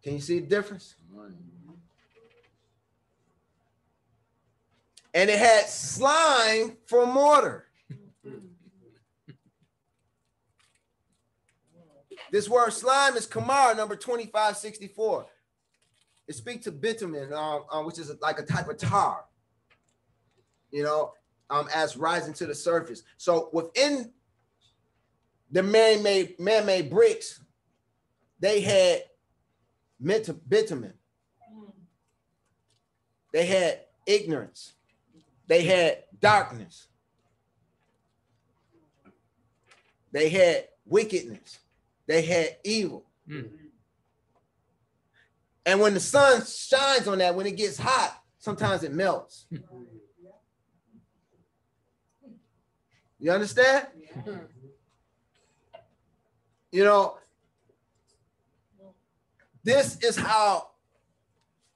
[0.02, 0.96] Can you see the difference?
[5.14, 7.68] And it had slime for mortar.
[12.30, 15.26] This word slime is kamar number 2564.
[16.28, 19.26] It speaks to bitumen, um, uh, which is like a type of tar,
[20.70, 21.12] you know,
[21.50, 23.02] um, as rising to the surface.
[23.18, 24.14] So within
[25.52, 27.40] the man-made man-made bricks,
[28.40, 29.04] they had
[30.00, 30.94] mit- bitumen.
[33.32, 34.72] They had ignorance.
[35.46, 36.88] They had darkness.
[40.10, 41.58] They had wickedness.
[42.06, 43.04] They had evil.
[43.28, 43.50] Mm.
[45.64, 49.46] And when the sun shines on that, when it gets hot, sometimes it melts.
[53.18, 53.86] You understand?
[56.72, 57.18] You know,
[59.62, 60.70] this is how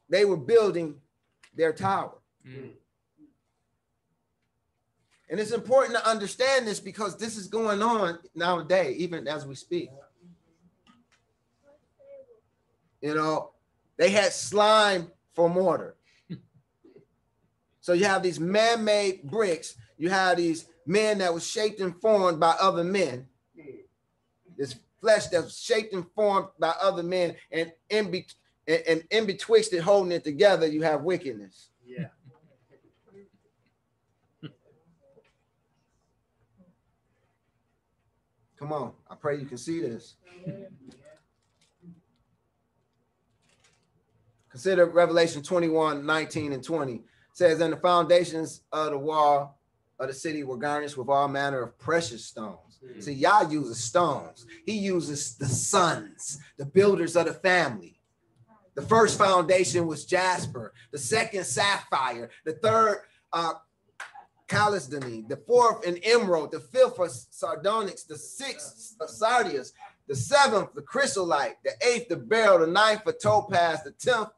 [0.08, 0.96] they were building
[1.54, 2.14] their tower.
[2.46, 2.70] Mm.
[5.28, 9.54] And it's important to understand this because this is going on nowadays, even as we
[9.54, 9.90] speak.
[13.02, 13.50] You know,
[13.96, 15.96] they had slime for mortar.
[17.80, 19.76] So you have these man-made bricks.
[19.96, 23.28] You have these men that was shaped and formed by other men.
[24.56, 28.26] This flesh that's shaped and formed by other men, and in be-
[28.66, 31.68] and, and in betwixt it, holding it together, you have wickedness.
[31.86, 32.08] Yeah.
[38.58, 40.16] Come on, I pray you can see this.
[44.56, 46.94] Consider Revelation 21, 19, and 20.
[46.94, 47.02] It
[47.34, 49.60] says, And the foundations of the wall
[49.98, 52.65] of the city were garnished with all manner of precious stones.
[53.00, 54.46] See, Yah uses stones.
[54.64, 58.00] He uses the sons, the builders of the family.
[58.74, 63.54] The first foundation was jasper, the second sapphire, the third uh
[64.50, 69.72] chalcedony, the fourth an emerald, the fifth was sardonyx, the sixth a sardius,
[70.06, 74.28] the seventh the chrysolite, the eighth the beryl, the ninth a topaz, the tenth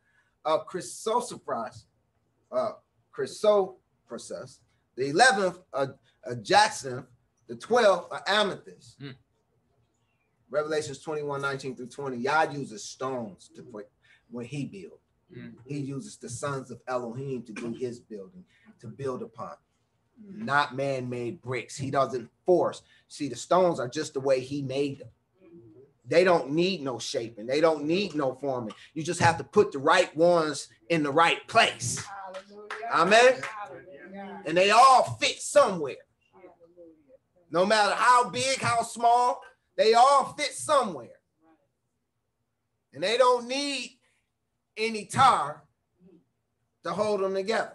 [0.44, 1.84] a chrysoprase,
[2.52, 2.72] uh
[3.14, 4.58] chrysoprasus,
[4.96, 5.88] the eleventh a,
[6.24, 7.06] a jacinth,
[7.48, 8.96] the twelfth are amethyst.
[9.00, 9.10] Hmm.
[10.50, 12.16] Revelations 21, 19 through 20.
[12.16, 13.88] Yah uses stones to put
[14.30, 15.02] when he builds.
[15.36, 15.54] Mm.
[15.66, 18.44] He uses the sons of Elohim to do his building,
[18.80, 19.52] to build upon,
[20.26, 21.76] not man-made bricks.
[21.76, 22.80] He doesn't force.
[23.08, 25.08] See, the stones are just the way he made them.
[26.06, 27.46] They don't need no shaping.
[27.46, 28.72] They don't need no forming.
[28.94, 32.02] You just have to put the right ones in the right place.
[32.90, 33.34] Amen.
[34.46, 35.96] And they all fit somewhere.
[37.50, 39.40] No matter how big, how small,
[39.76, 41.08] they all fit somewhere.
[42.92, 43.98] And they don't need
[44.76, 45.62] any tar
[46.82, 47.74] to hold them together.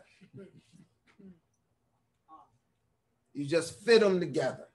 [3.33, 4.67] You just fit them together.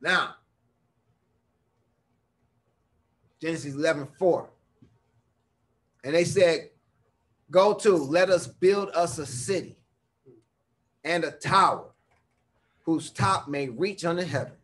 [0.00, 0.36] Now,
[3.40, 4.50] Genesis 11 4.
[6.04, 6.70] And they said,
[7.50, 9.81] Go to, let us build us a city
[11.04, 11.90] and a tower
[12.84, 14.54] whose top may reach unto heaven.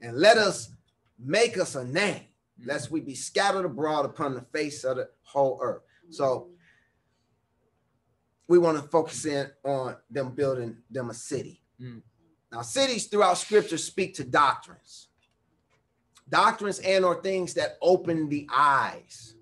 [0.00, 0.70] And let us
[1.18, 2.22] make us a name,
[2.64, 5.82] lest we be scattered abroad upon the face of the whole earth.
[6.10, 6.48] So
[8.46, 11.62] we want to focus in on them building them a city.
[11.80, 12.02] Mm.
[12.50, 15.08] Now, cities throughout scripture speak to doctrines.
[16.28, 19.34] Doctrines and or things that open the eyes.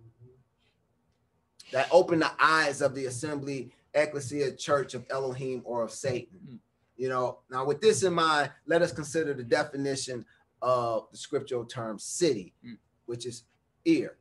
[1.73, 6.39] That open the eyes of the assembly, ecclesia, church of Elohim or of Satan.
[6.49, 6.59] Mm.
[6.97, 10.25] You know, now with this in mind, let us consider the definition
[10.63, 12.79] of the scriptural term city, Mm.
[13.07, 13.45] which is
[13.85, 14.19] ear.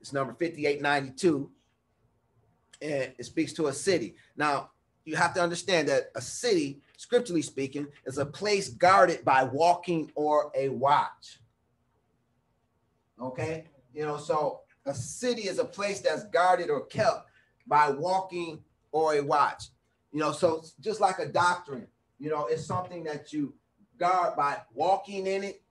[0.00, 1.50] It's number 5892,
[2.80, 4.16] and it speaks to a city.
[4.36, 4.70] Now,
[5.04, 10.12] you have to understand that a city, scripturally speaking, is a place guarded by walking
[10.14, 11.40] or a watch.
[13.20, 17.27] Okay, you know, so a city is a place that's guarded or kept
[17.68, 18.60] by walking
[18.90, 19.64] or a watch.
[20.12, 21.86] You know, so just like a doctrine,
[22.18, 23.54] you know, it's something that you
[23.98, 25.62] guard by walking in it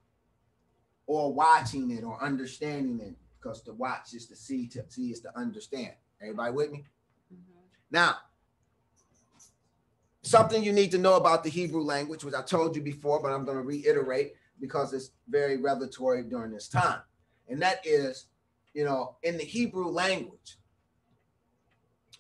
[1.08, 3.16] or watching it or understanding it.
[3.42, 5.92] Because to watch is to see, to see is to understand.
[6.22, 6.86] Everybody with me?
[7.34, 7.60] Mm-hmm.
[7.92, 8.16] Now,
[10.22, 13.32] something you need to know about the Hebrew language, which I told you before, but
[13.32, 17.00] I'm going to reiterate because it's very revelatory during this time.
[17.48, 18.26] And that is,
[18.74, 20.58] you know, in the Hebrew language,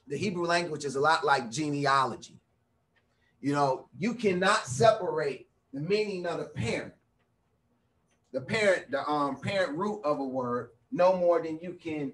[0.08, 2.40] the Hebrew language is a lot like genealogy.
[3.42, 6.94] You know, you cannot separate the meaning of the parent,
[8.32, 12.14] the parent, the um parent root of a word, no more than you can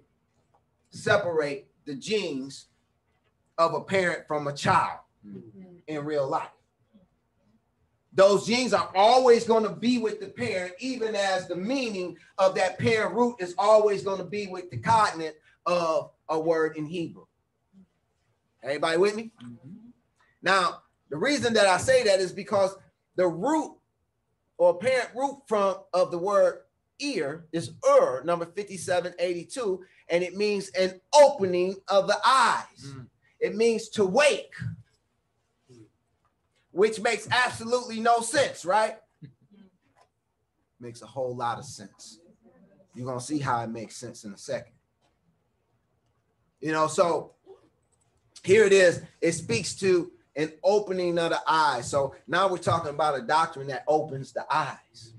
[0.90, 2.68] separate the genes
[3.58, 5.76] of a parent from a child mm-hmm.
[5.88, 6.50] in real life.
[8.16, 12.54] Those genes are always going to be with the parent, even as the meaning of
[12.56, 15.36] that parent root is always going to be with the cognate
[15.66, 17.26] of a word in Hebrew.
[18.64, 19.32] Everybody with me?
[19.44, 19.70] Mm-hmm.
[20.42, 22.76] Now, the reason that I say that is because
[23.16, 23.76] the root
[24.58, 26.62] or parent root from of the word
[27.00, 32.66] ear is ur, number 5782, and it means an opening of the eyes.
[32.88, 33.08] Mm.
[33.40, 34.54] It means to wake,
[36.72, 38.96] which makes absolutely no sense, right?
[40.80, 42.20] makes a whole lot of sense.
[42.96, 44.74] You're going to see how it makes sense in a second.
[46.62, 47.34] You know, so
[48.44, 49.02] here it is.
[49.22, 51.90] It speaks to an opening of the eyes.
[51.90, 55.14] So now we're talking about a doctrine that opens the eyes.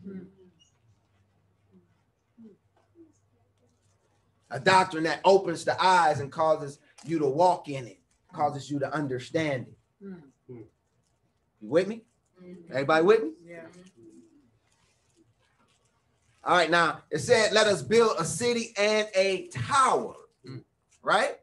[4.51, 7.99] A doctrine that opens the eyes and causes you to walk in it,
[8.33, 9.79] causes you to understand it.
[10.51, 10.67] You
[11.61, 12.03] with me?
[12.71, 13.31] Everybody with me?
[13.47, 13.61] Yeah.
[16.45, 20.15] All right, now it said, let us build a city and a tower,
[21.03, 21.37] right?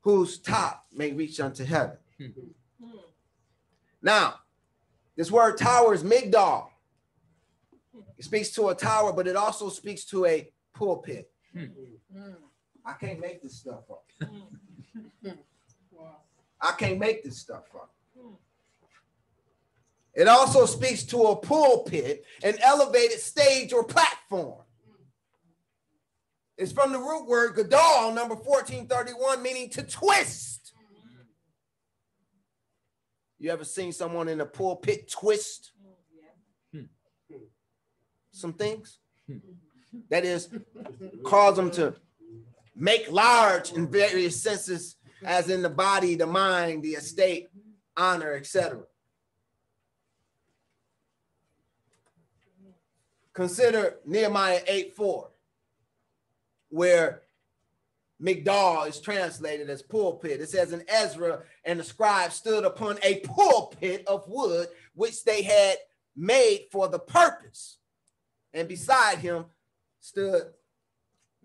[0.00, 1.96] Whose top may reach unto heaven.
[4.00, 4.34] Now,
[5.16, 6.68] this word tower is migdal.
[8.16, 11.30] It speaks to a tower, but it also speaks to a pulpit.
[12.84, 14.04] I can't make this stuff up.
[16.60, 17.90] I can't make this stuff up.
[20.14, 24.62] It also speaks to a pulpit, an elevated stage or platform.
[26.58, 30.72] It's from the root word gadol, number 1431, meaning to twist.
[33.38, 35.70] You ever seen someone in a pulpit twist
[38.32, 38.98] some things?
[40.10, 40.48] That is,
[41.24, 41.94] cause them to
[42.74, 47.48] make large in various senses, as in the body, the mind, the estate,
[47.96, 48.80] honor, etc.
[53.32, 55.30] Consider Nehemiah 8 4
[56.68, 57.22] where
[58.20, 60.40] Migdal is translated as pulpit.
[60.40, 65.42] It says, in Ezra and the scribe stood upon a pulpit of wood, which they
[65.42, 65.76] had
[66.16, 67.78] made for the purpose.
[68.52, 69.44] And beside him
[70.00, 70.42] stood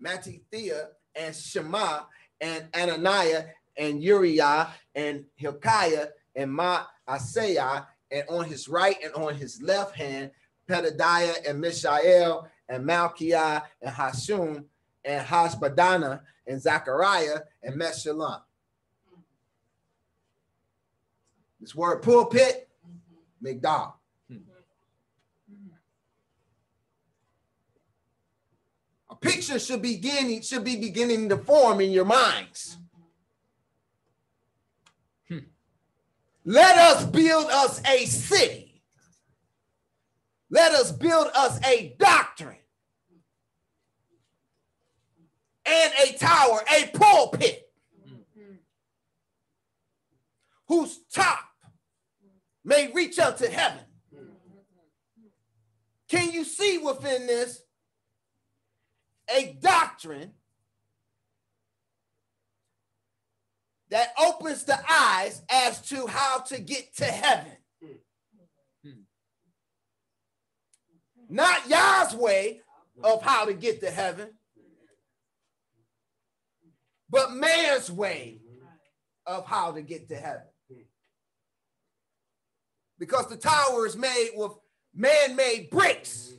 [0.02, 2.00] Mattithiah and Shema
[2.40, 3.46] and Ananiah
[3.76, 10.32] and Uriah and Hilkiah and Maaseiah, and on his right and on his left hand,
[10.68, 14.64] Pedadiah and Mishael and Malchiah and Hashum
[15.04, 18.40] and Hashbadana and Zachariah and Meshullam.
[21.60, 22.68] This word pulpit,
[23.42, 23.94] Migdal.
[29.10, 32.78] A picture should begin should be beginning to form in your minds.
[36.44, 38.82] Let us build us a city.
[40.50, 42.58] Let us build us a doctrine
[45.66, 47.70] and a tower, a pulpit,
[50.68, 51.40] whose top
[52.64, 53.80] may reach up to heaven.
[56.08, 57.62] Can you see within this
[59.34, 60.32] a doctrine
[63.90, 67.52] that opens the eyes as to how to get to heaven?
[71.28, 72.60] Not Yah's way
[73.02, 74.28] of how to get to heaven,
[77.14, 78.40] but man's way
[79.24, 80.42] of how to get to heaven.
[82.98, 84.52] Because the tower is made with
[84.92, 86.32] man made bricks,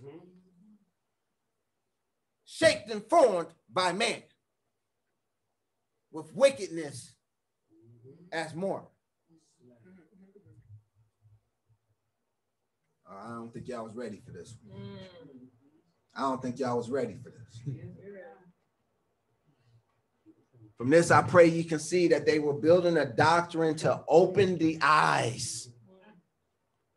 [2.43, 4.21] shaped and formed by man,
[6.11, 7.13] with wickedness
[8.34, 8.86] as more.
[13.09, 14.57] Uh, I don't think y'all was ready for this.
[14.67, 14.97] Mm.
[16.15, 17.61] I don't think y'all was ready for this.
[20.78, 24.57] From this, I pray you can see that they were building a doctrine to open
[24.57, 25.69] the eyes,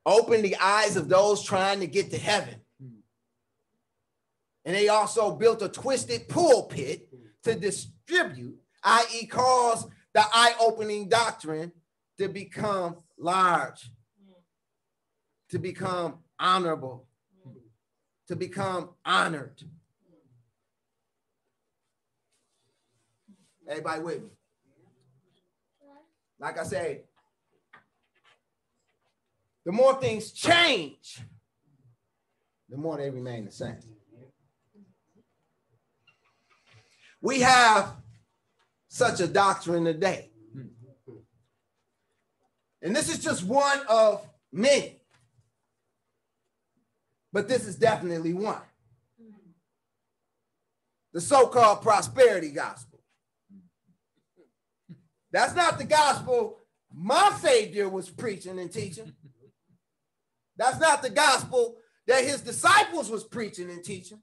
[0.04, 2.56] open the eyes of those trying to get to heaven.
[4.64, 7.08] And they also built a twisted pulpit
[7.44, 11.72] to distribute, i.e., cause the eye opening doctrine
[12.18, 13.90] to become large,
[15.50, 17.06] to become honorable,
[18.26, 19.62] to become honored.
[23.68, 24.30] Everybody with me?
[26.40, 27.02] Like I said,
[29.66, 31.20] the more things change,
[32.70, 33.76] the more they remain the same.
[37.20, 37.92] We have
[38.88, 40.30] such a doctrine today.
[42.80, 45.02] And this is just one of many.
[47.32, 48.62] But this is definitely one.
[51.12, 52.87] The so called prosperity gospel.
[55.32, 56.58] That's not the gospel
[56.94, 59.12] my Savior was preaching and teaching.
[60.56, 61.76] That's not the gospel
[62.06, 64.20] that his disciples was preaching and teaching.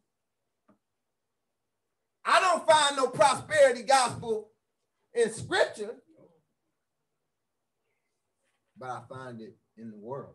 [2.25, 4.49] I don't find no prosperity gospel
[5.13, 5.95] in scripture,
[8.77, 10.33] but I find it in the world.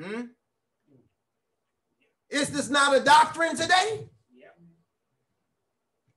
[0.00, 0.22] Hmm?
[2.30, 4.08] Is this not a doctrine today?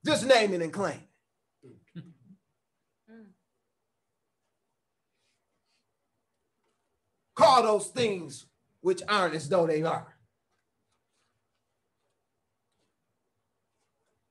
[0.04, 1.00] Just name it and claim
[1.62, 2.02] it.
[3.10, 3.26] Mm.
[7.34, 8.46] Call those things
[8.80, 10.16] which aren't as though they are.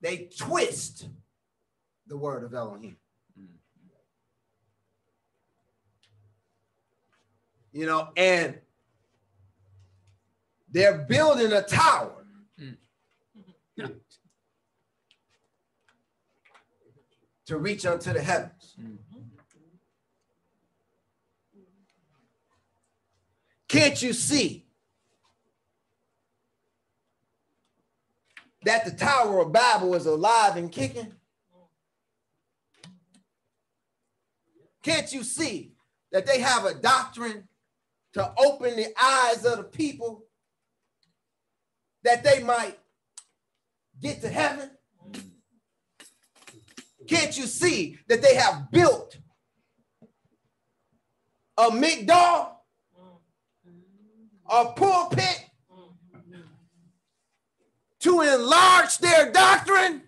[0.02, 1.08] They twist
[2.08, 2.98] the word of Elohim.
[3.40, 3.46] Mm.
[7.72, 8.60] You know, and
[10.70, 12.26] they're building a tower.
[12.60, 12.78] Mm.
[17.52, 18.78] To reach unto the heavens.
[23.68, 24.66] Can't you see
[28.64, 31.12] that the Tower of Babel is alive and kicking?
[34.82, 35.74] Can't you see
[36.14, 37.50] that they have a doctrine
[38.14, 40.24] to open the eyes of the people
[42.04, 42.80] that they might
[44.02, 44.70] get to heaven?
[47.12, 49.18] Can't you see that they have built
[51.58, 52.52] a Migdal,
[54.50, 55.46] a pulpit
[58.00, 60.04] to enlarge their doctrine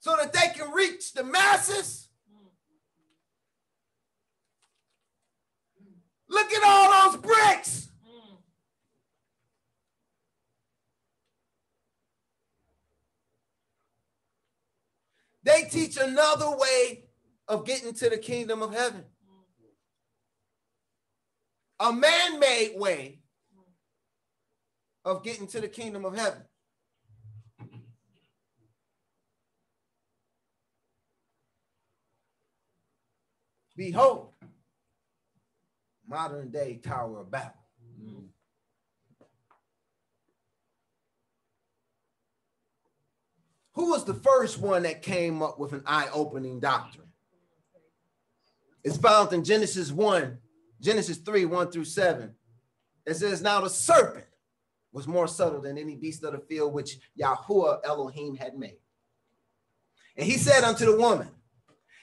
[0.00, 2.08] so that they can reach the masses?
[6.28, 7.90] Look at all those bricks.
[15.44, 17.04] They teach another way
[17.46, 19.04] of getting to the kingdom of heaven.
[21.78, 23.20] A man made way
[25.04, 26.42] of getting to the kingdom of heaven.
[33.76, 34.30] Behold,
[36.06, 37.52] modern day Tower of Babel.
[38.00, 38.28] Mm.
[43.74, 47.08] Who was the first one that came up with an eye opening doctrine?
[48.84, 50.38] It's found in Genesis 1,
[50.80, 52.32] Genesis 3, 1 through 7.
[53.06, 54.26] It says, Now the serpent
[54.92, 58.78] was more subtle than any beast of the field which Yahuwah Elohim had made.
[60.16, 61.28] And he said unto the woman,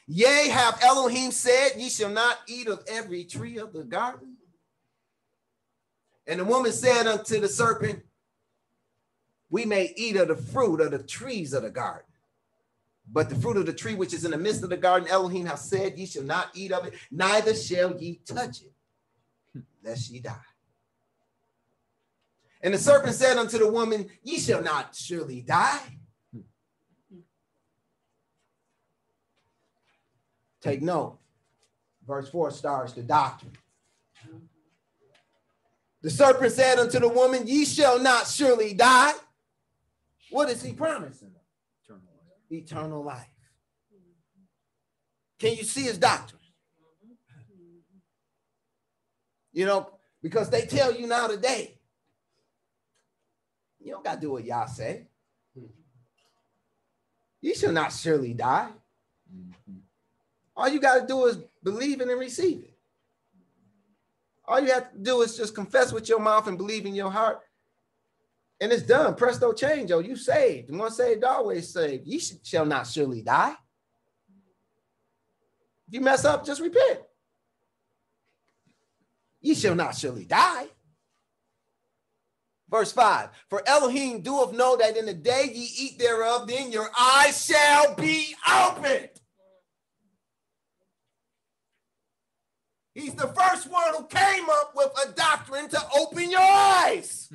[0.07, 4.35] Yea, have Elohim said, Ye shall not eat of every tree of the garden?
[6.27, 8.03] And the woman said unto the serpent,
[9.51, 12.05] we may eat of the fruit of the trees of the garden.
[13.11, 15.45] But the fruit of the tree which is in the midst of the garden, Elohim
[15.45, 20.21] has said, Ye shall not eat of it, neither shall ye touch it, lest ye
[20.21, 20.35] die.
[22.63, 25.81] And the serpent said unto the woman, Ye shall not surely die.
[30.61, 31.17] Take note.
[32.07, 33.51] Verse 4 starts the doctrine.
[36.01, 39.13] The serpent said unto the woman, Ye shall not surely die.
[40.31, 41.31] What is he promising?
[41.83, 42.63] Eternal life.
[42.63, 43.27] Eternal life.
[45.37, 46.39] Can you see his doctrine?
[49.53, 49.89] You know,
[50.21, 51.77] because they tell you now today,
[53.79, 55.07] you don't got to do what y'all say.
[57.41, 58.69] You shall not surely die.
[60.55, 62.73] All you got to do is believe it and receive it.
[64.45, 67.09] All you have to do is just confess with your mouth and believe in your
[67.09, 67.41] heart.
[68.61, 69.15] And it's done.
[69.15, 69.91] Presto change.
[69.91, 70.69] Oh, you saved.
[70.69, 72.05] And once saved, always saved.
[72.05, 73.55] Ye shall not surely die.
[75.87, 76.99] If you mess up, just repent.
[79.41, 80.67] Ye shall not surely die.
[82.69, 86.89] Verse 5 For Elohim doeth know that in the day ye eat thereof, then your
[86.97, 89.09] eyes shall be opened.
[92.93, 97.33] He's the first one who came up with a doctrine to open your eyes.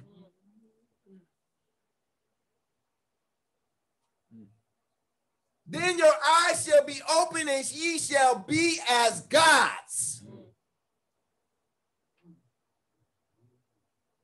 [5.67, 6.13] Then your
[6.45, 10.23] eyes shall be open and ye shall be as gods.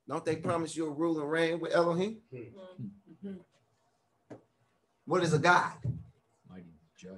[0.09, 2.19] Don't they promise you'll rule and reign with Elohim?
[5.05, 5.73] What is a God?
[6.49, 6.65] Mighty
[6.97, 7.11] judge.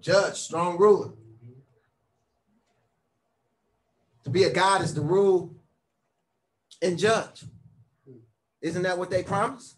[0.00, 1.12] Judge, strong ruler.
[4.24, 5.54] To be a God is to rule
[6.82, 7.44] and judge.
[8.60, 9.76] Isn't that what they promise?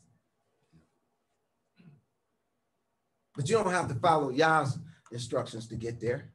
[3.39, 4.80] But you don't have to follow Yah's
[5.12, 6.32] instructions to get there.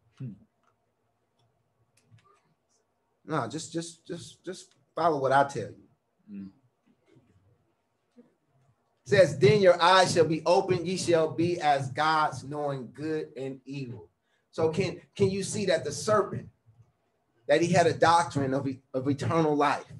[3.25, 5.83] No, just just just just follow what I tell you.
[6.31, 6.49] Mm.
[9.03, 13.59] Says, then your eyes shall be open, ye shall be as gods, knowing good and
[13.65, 14.09] evil.
[14.51, 16.47] So can can you see that the serpent
[17.49, 19.91] that he had a doctrine of, of eternal life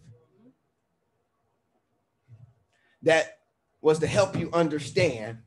[3.01, 3.39] that
[3.81, 5.39] was to help you understand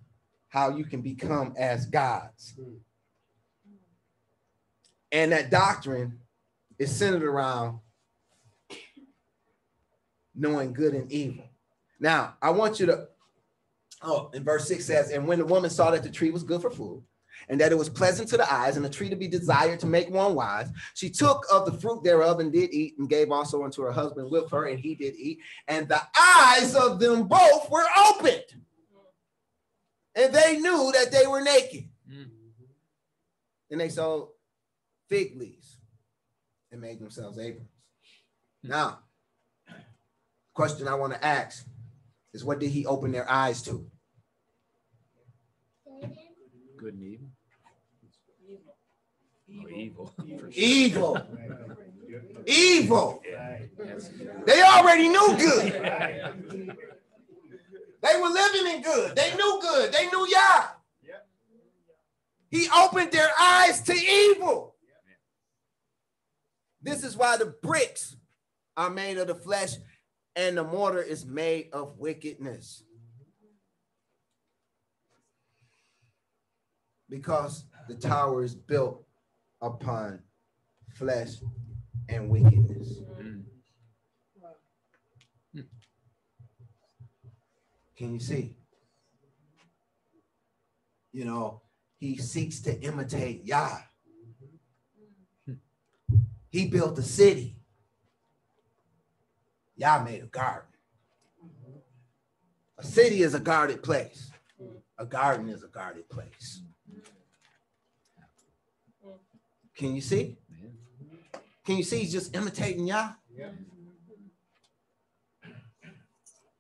[0.48, 2.54] how you can become as gods.
[2.56, 2.76] Hmm.
[5.12, 6.18] And that doctrine
[6.78, 7.80] is centered around
[10.34, 11.48] knowing good and evil.
[11.98, 13.08] Now, I want you to,
[14.02, 16.60] oh, in verse 6 says, And when the woman saw that the tree was good
[16.60, 17.02] for food,
[17.48, 19.86] and that it was pleasant to the eyes, and a tree to be desired to
[19.86, 23.64] make one wise, she took of the fruit thereof and did eat, and gave also
[23.64, 25.38] unto her husband with her, and he did eat.
[25.68, 28.44] And the eyes of them both were opened,
[30.16, 31.88] and they knew that they were naked.
[32.10, 32.30] Mm.
[33.70, 34.28] And they sewed
[35.08, 35.76] fig leaves
[36.72, 37.68] and made themselves aprons.
[38.62, 39.00] Now,
[40.54, 41.66] question I want to ask
[42.32, 43.86] is what did he open their eyes to?
[46.78, 47.28] Good and evil.
[49.62, 50.12] Or evil.
[50.16, 50.50] for sure.
[50.52, 51.26] Evil.
[52.46, 53.22] Evil.
[53.24, 54.10] Yes.
[54.46, 56.76] They already knew good.
[58.02, 59.16] They were living in good.
[59.16, 59.92] They knew good.
[59.92, 60.68] They knew Yah.
[62.48, 64.76] He opened their eyes to evil.
[66.80, 68.16] This is why the bricks
[68.76, 69.74] are made of the flesh
[70.36, 72.84] and the mortar is made of wickedness.
[77.08, 79.04] Because the tower is built
[79.60, 80.20] upon
[80.94, 81.34] flesh
[82.08, 83.00] and wickedness.
[83.20, 83.25] Mm.
[87.96, 88.54] Can you see?
[91.12, 91.62] You know,
[91.98, 93.78] he seeks to imitate Yah.
[96.50, 97.56] He built a city.
[99.76, 100.68] Yah made a garden.
[102.78, 104.30] A city is a guarded place.
[104.98, 106.62] A garden is a guarded place.
[109.74, 110.36] Can you see?
[111.64, 113.12] Can you see he's just imitating Yah?
[113.34, 113.50] Yeah.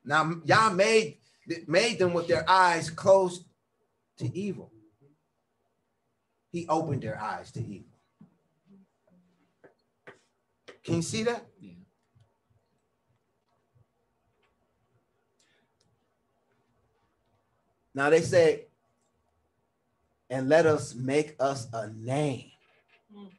[0.04, 1.18] Now Yah made
[1.66, 3.44] made them with their eyes closed
[4.18, 4.72] to evil.
[6.50, 7.88] He opened their eyes to evil.
[10.84, 11.44] Can you see that?
[11.60, 11.72] Yeah.
[17.94, 18.66] Now they say,
[20.30, 22.50] and let us make us a name.
[23.14, 23.30] Mm.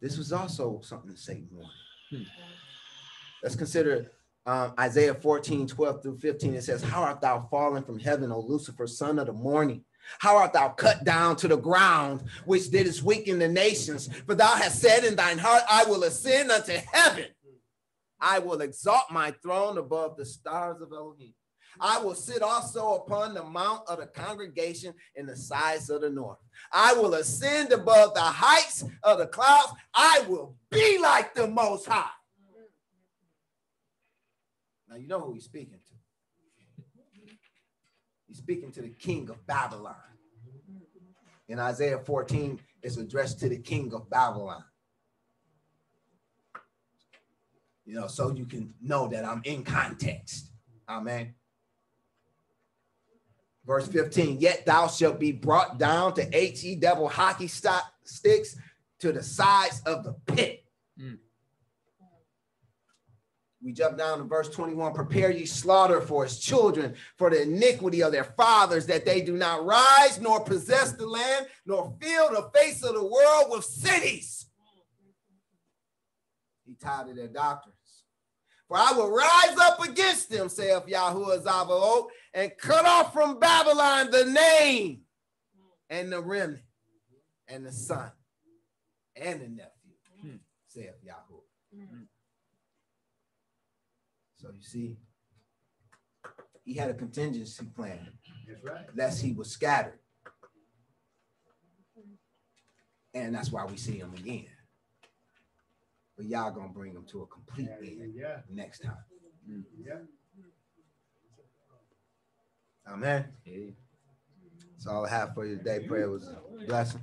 [0.00, 1.70] This was also something Satan wanted.
[2.10, 2.22] Hmm.
[3.42, 4.12] Let's consider
[4.46, 6.54] um, Isaiah 14, 12 through 15.
[6.54, 9.84] It says, How art thou fallen from heaven, O Lucifer, son of the morning?
[10.20, 14.08] How art thou cut down to the ground, which didst weaken the nations?
[14.24, 17.26] For thou hast said in thine heart, I will ascend unto heaven.
[18.20, 21.34] I will exalt my throne above the stars of Elohim.
[21.78, 26.08] I will sit also upon the mount of the congregation in the sides of the
[26.08, 26.38] north.
[26.72, 29.72] I will ascend above the heights of the clouds.
[29.92, 32.08] I will be like the Most High.
[34.88, 36.84] Now, you know who he's speaking to.
[38.28, 39.96] He's speaking to the king of Babylon.
[41.48, 44.64] In Isaiah 14, it's addressed to the king of Babylon.
[47.84, 50.50] You know, so you can know that I'm in context.
[50.88, 51.34] Amen.
[53.64, 58.56] Verse 15, yet thou shalt be brought down to HE double hockey stock sticks
[59.00, 60.64] to the sides of the pit.
[61.00, 61.18] Mm.
[63.66, 68.00] We jump down to verse 21 prepare ye slaughter for his children for the iniquity
[68.00, 72.48] of their fathers, that they do not rise nor possess the land, nor fill the
[72.56, 74.46] face of the world with cities.
[76.64, 77.74] He tired of their doctrines.
[78.68, 84.12] For I will rise up against them, saith Yahuwah Zavaot, and cut off from Babylon
[84.12, 85.00] the name
[85.90, 86.62] and the remnant
[87.48, 88.12] and the son
[89.16, 90.38] and the nephew,
[90.68, 91.25] saith Yahuwah.
[94.46, 94.96] So you see,
[96.64, 98.12] he had a contingency plan
[98.48, 98.86] That's right.
[98.94, 99.98] lest he was scattered.
[103.12, 104.46] And that's why we see him again.
[106.16, 108.96] But y'all gonna bring him to a complete end Yeah, next time.
[109.84, 109.94] yeah.
[112.88, 113.24] Amen.
[113.42, 113.74] Hey.
[114.74, 115.80] That's all I have for you today.
[115.88, 117.00] Prayer was a blessing.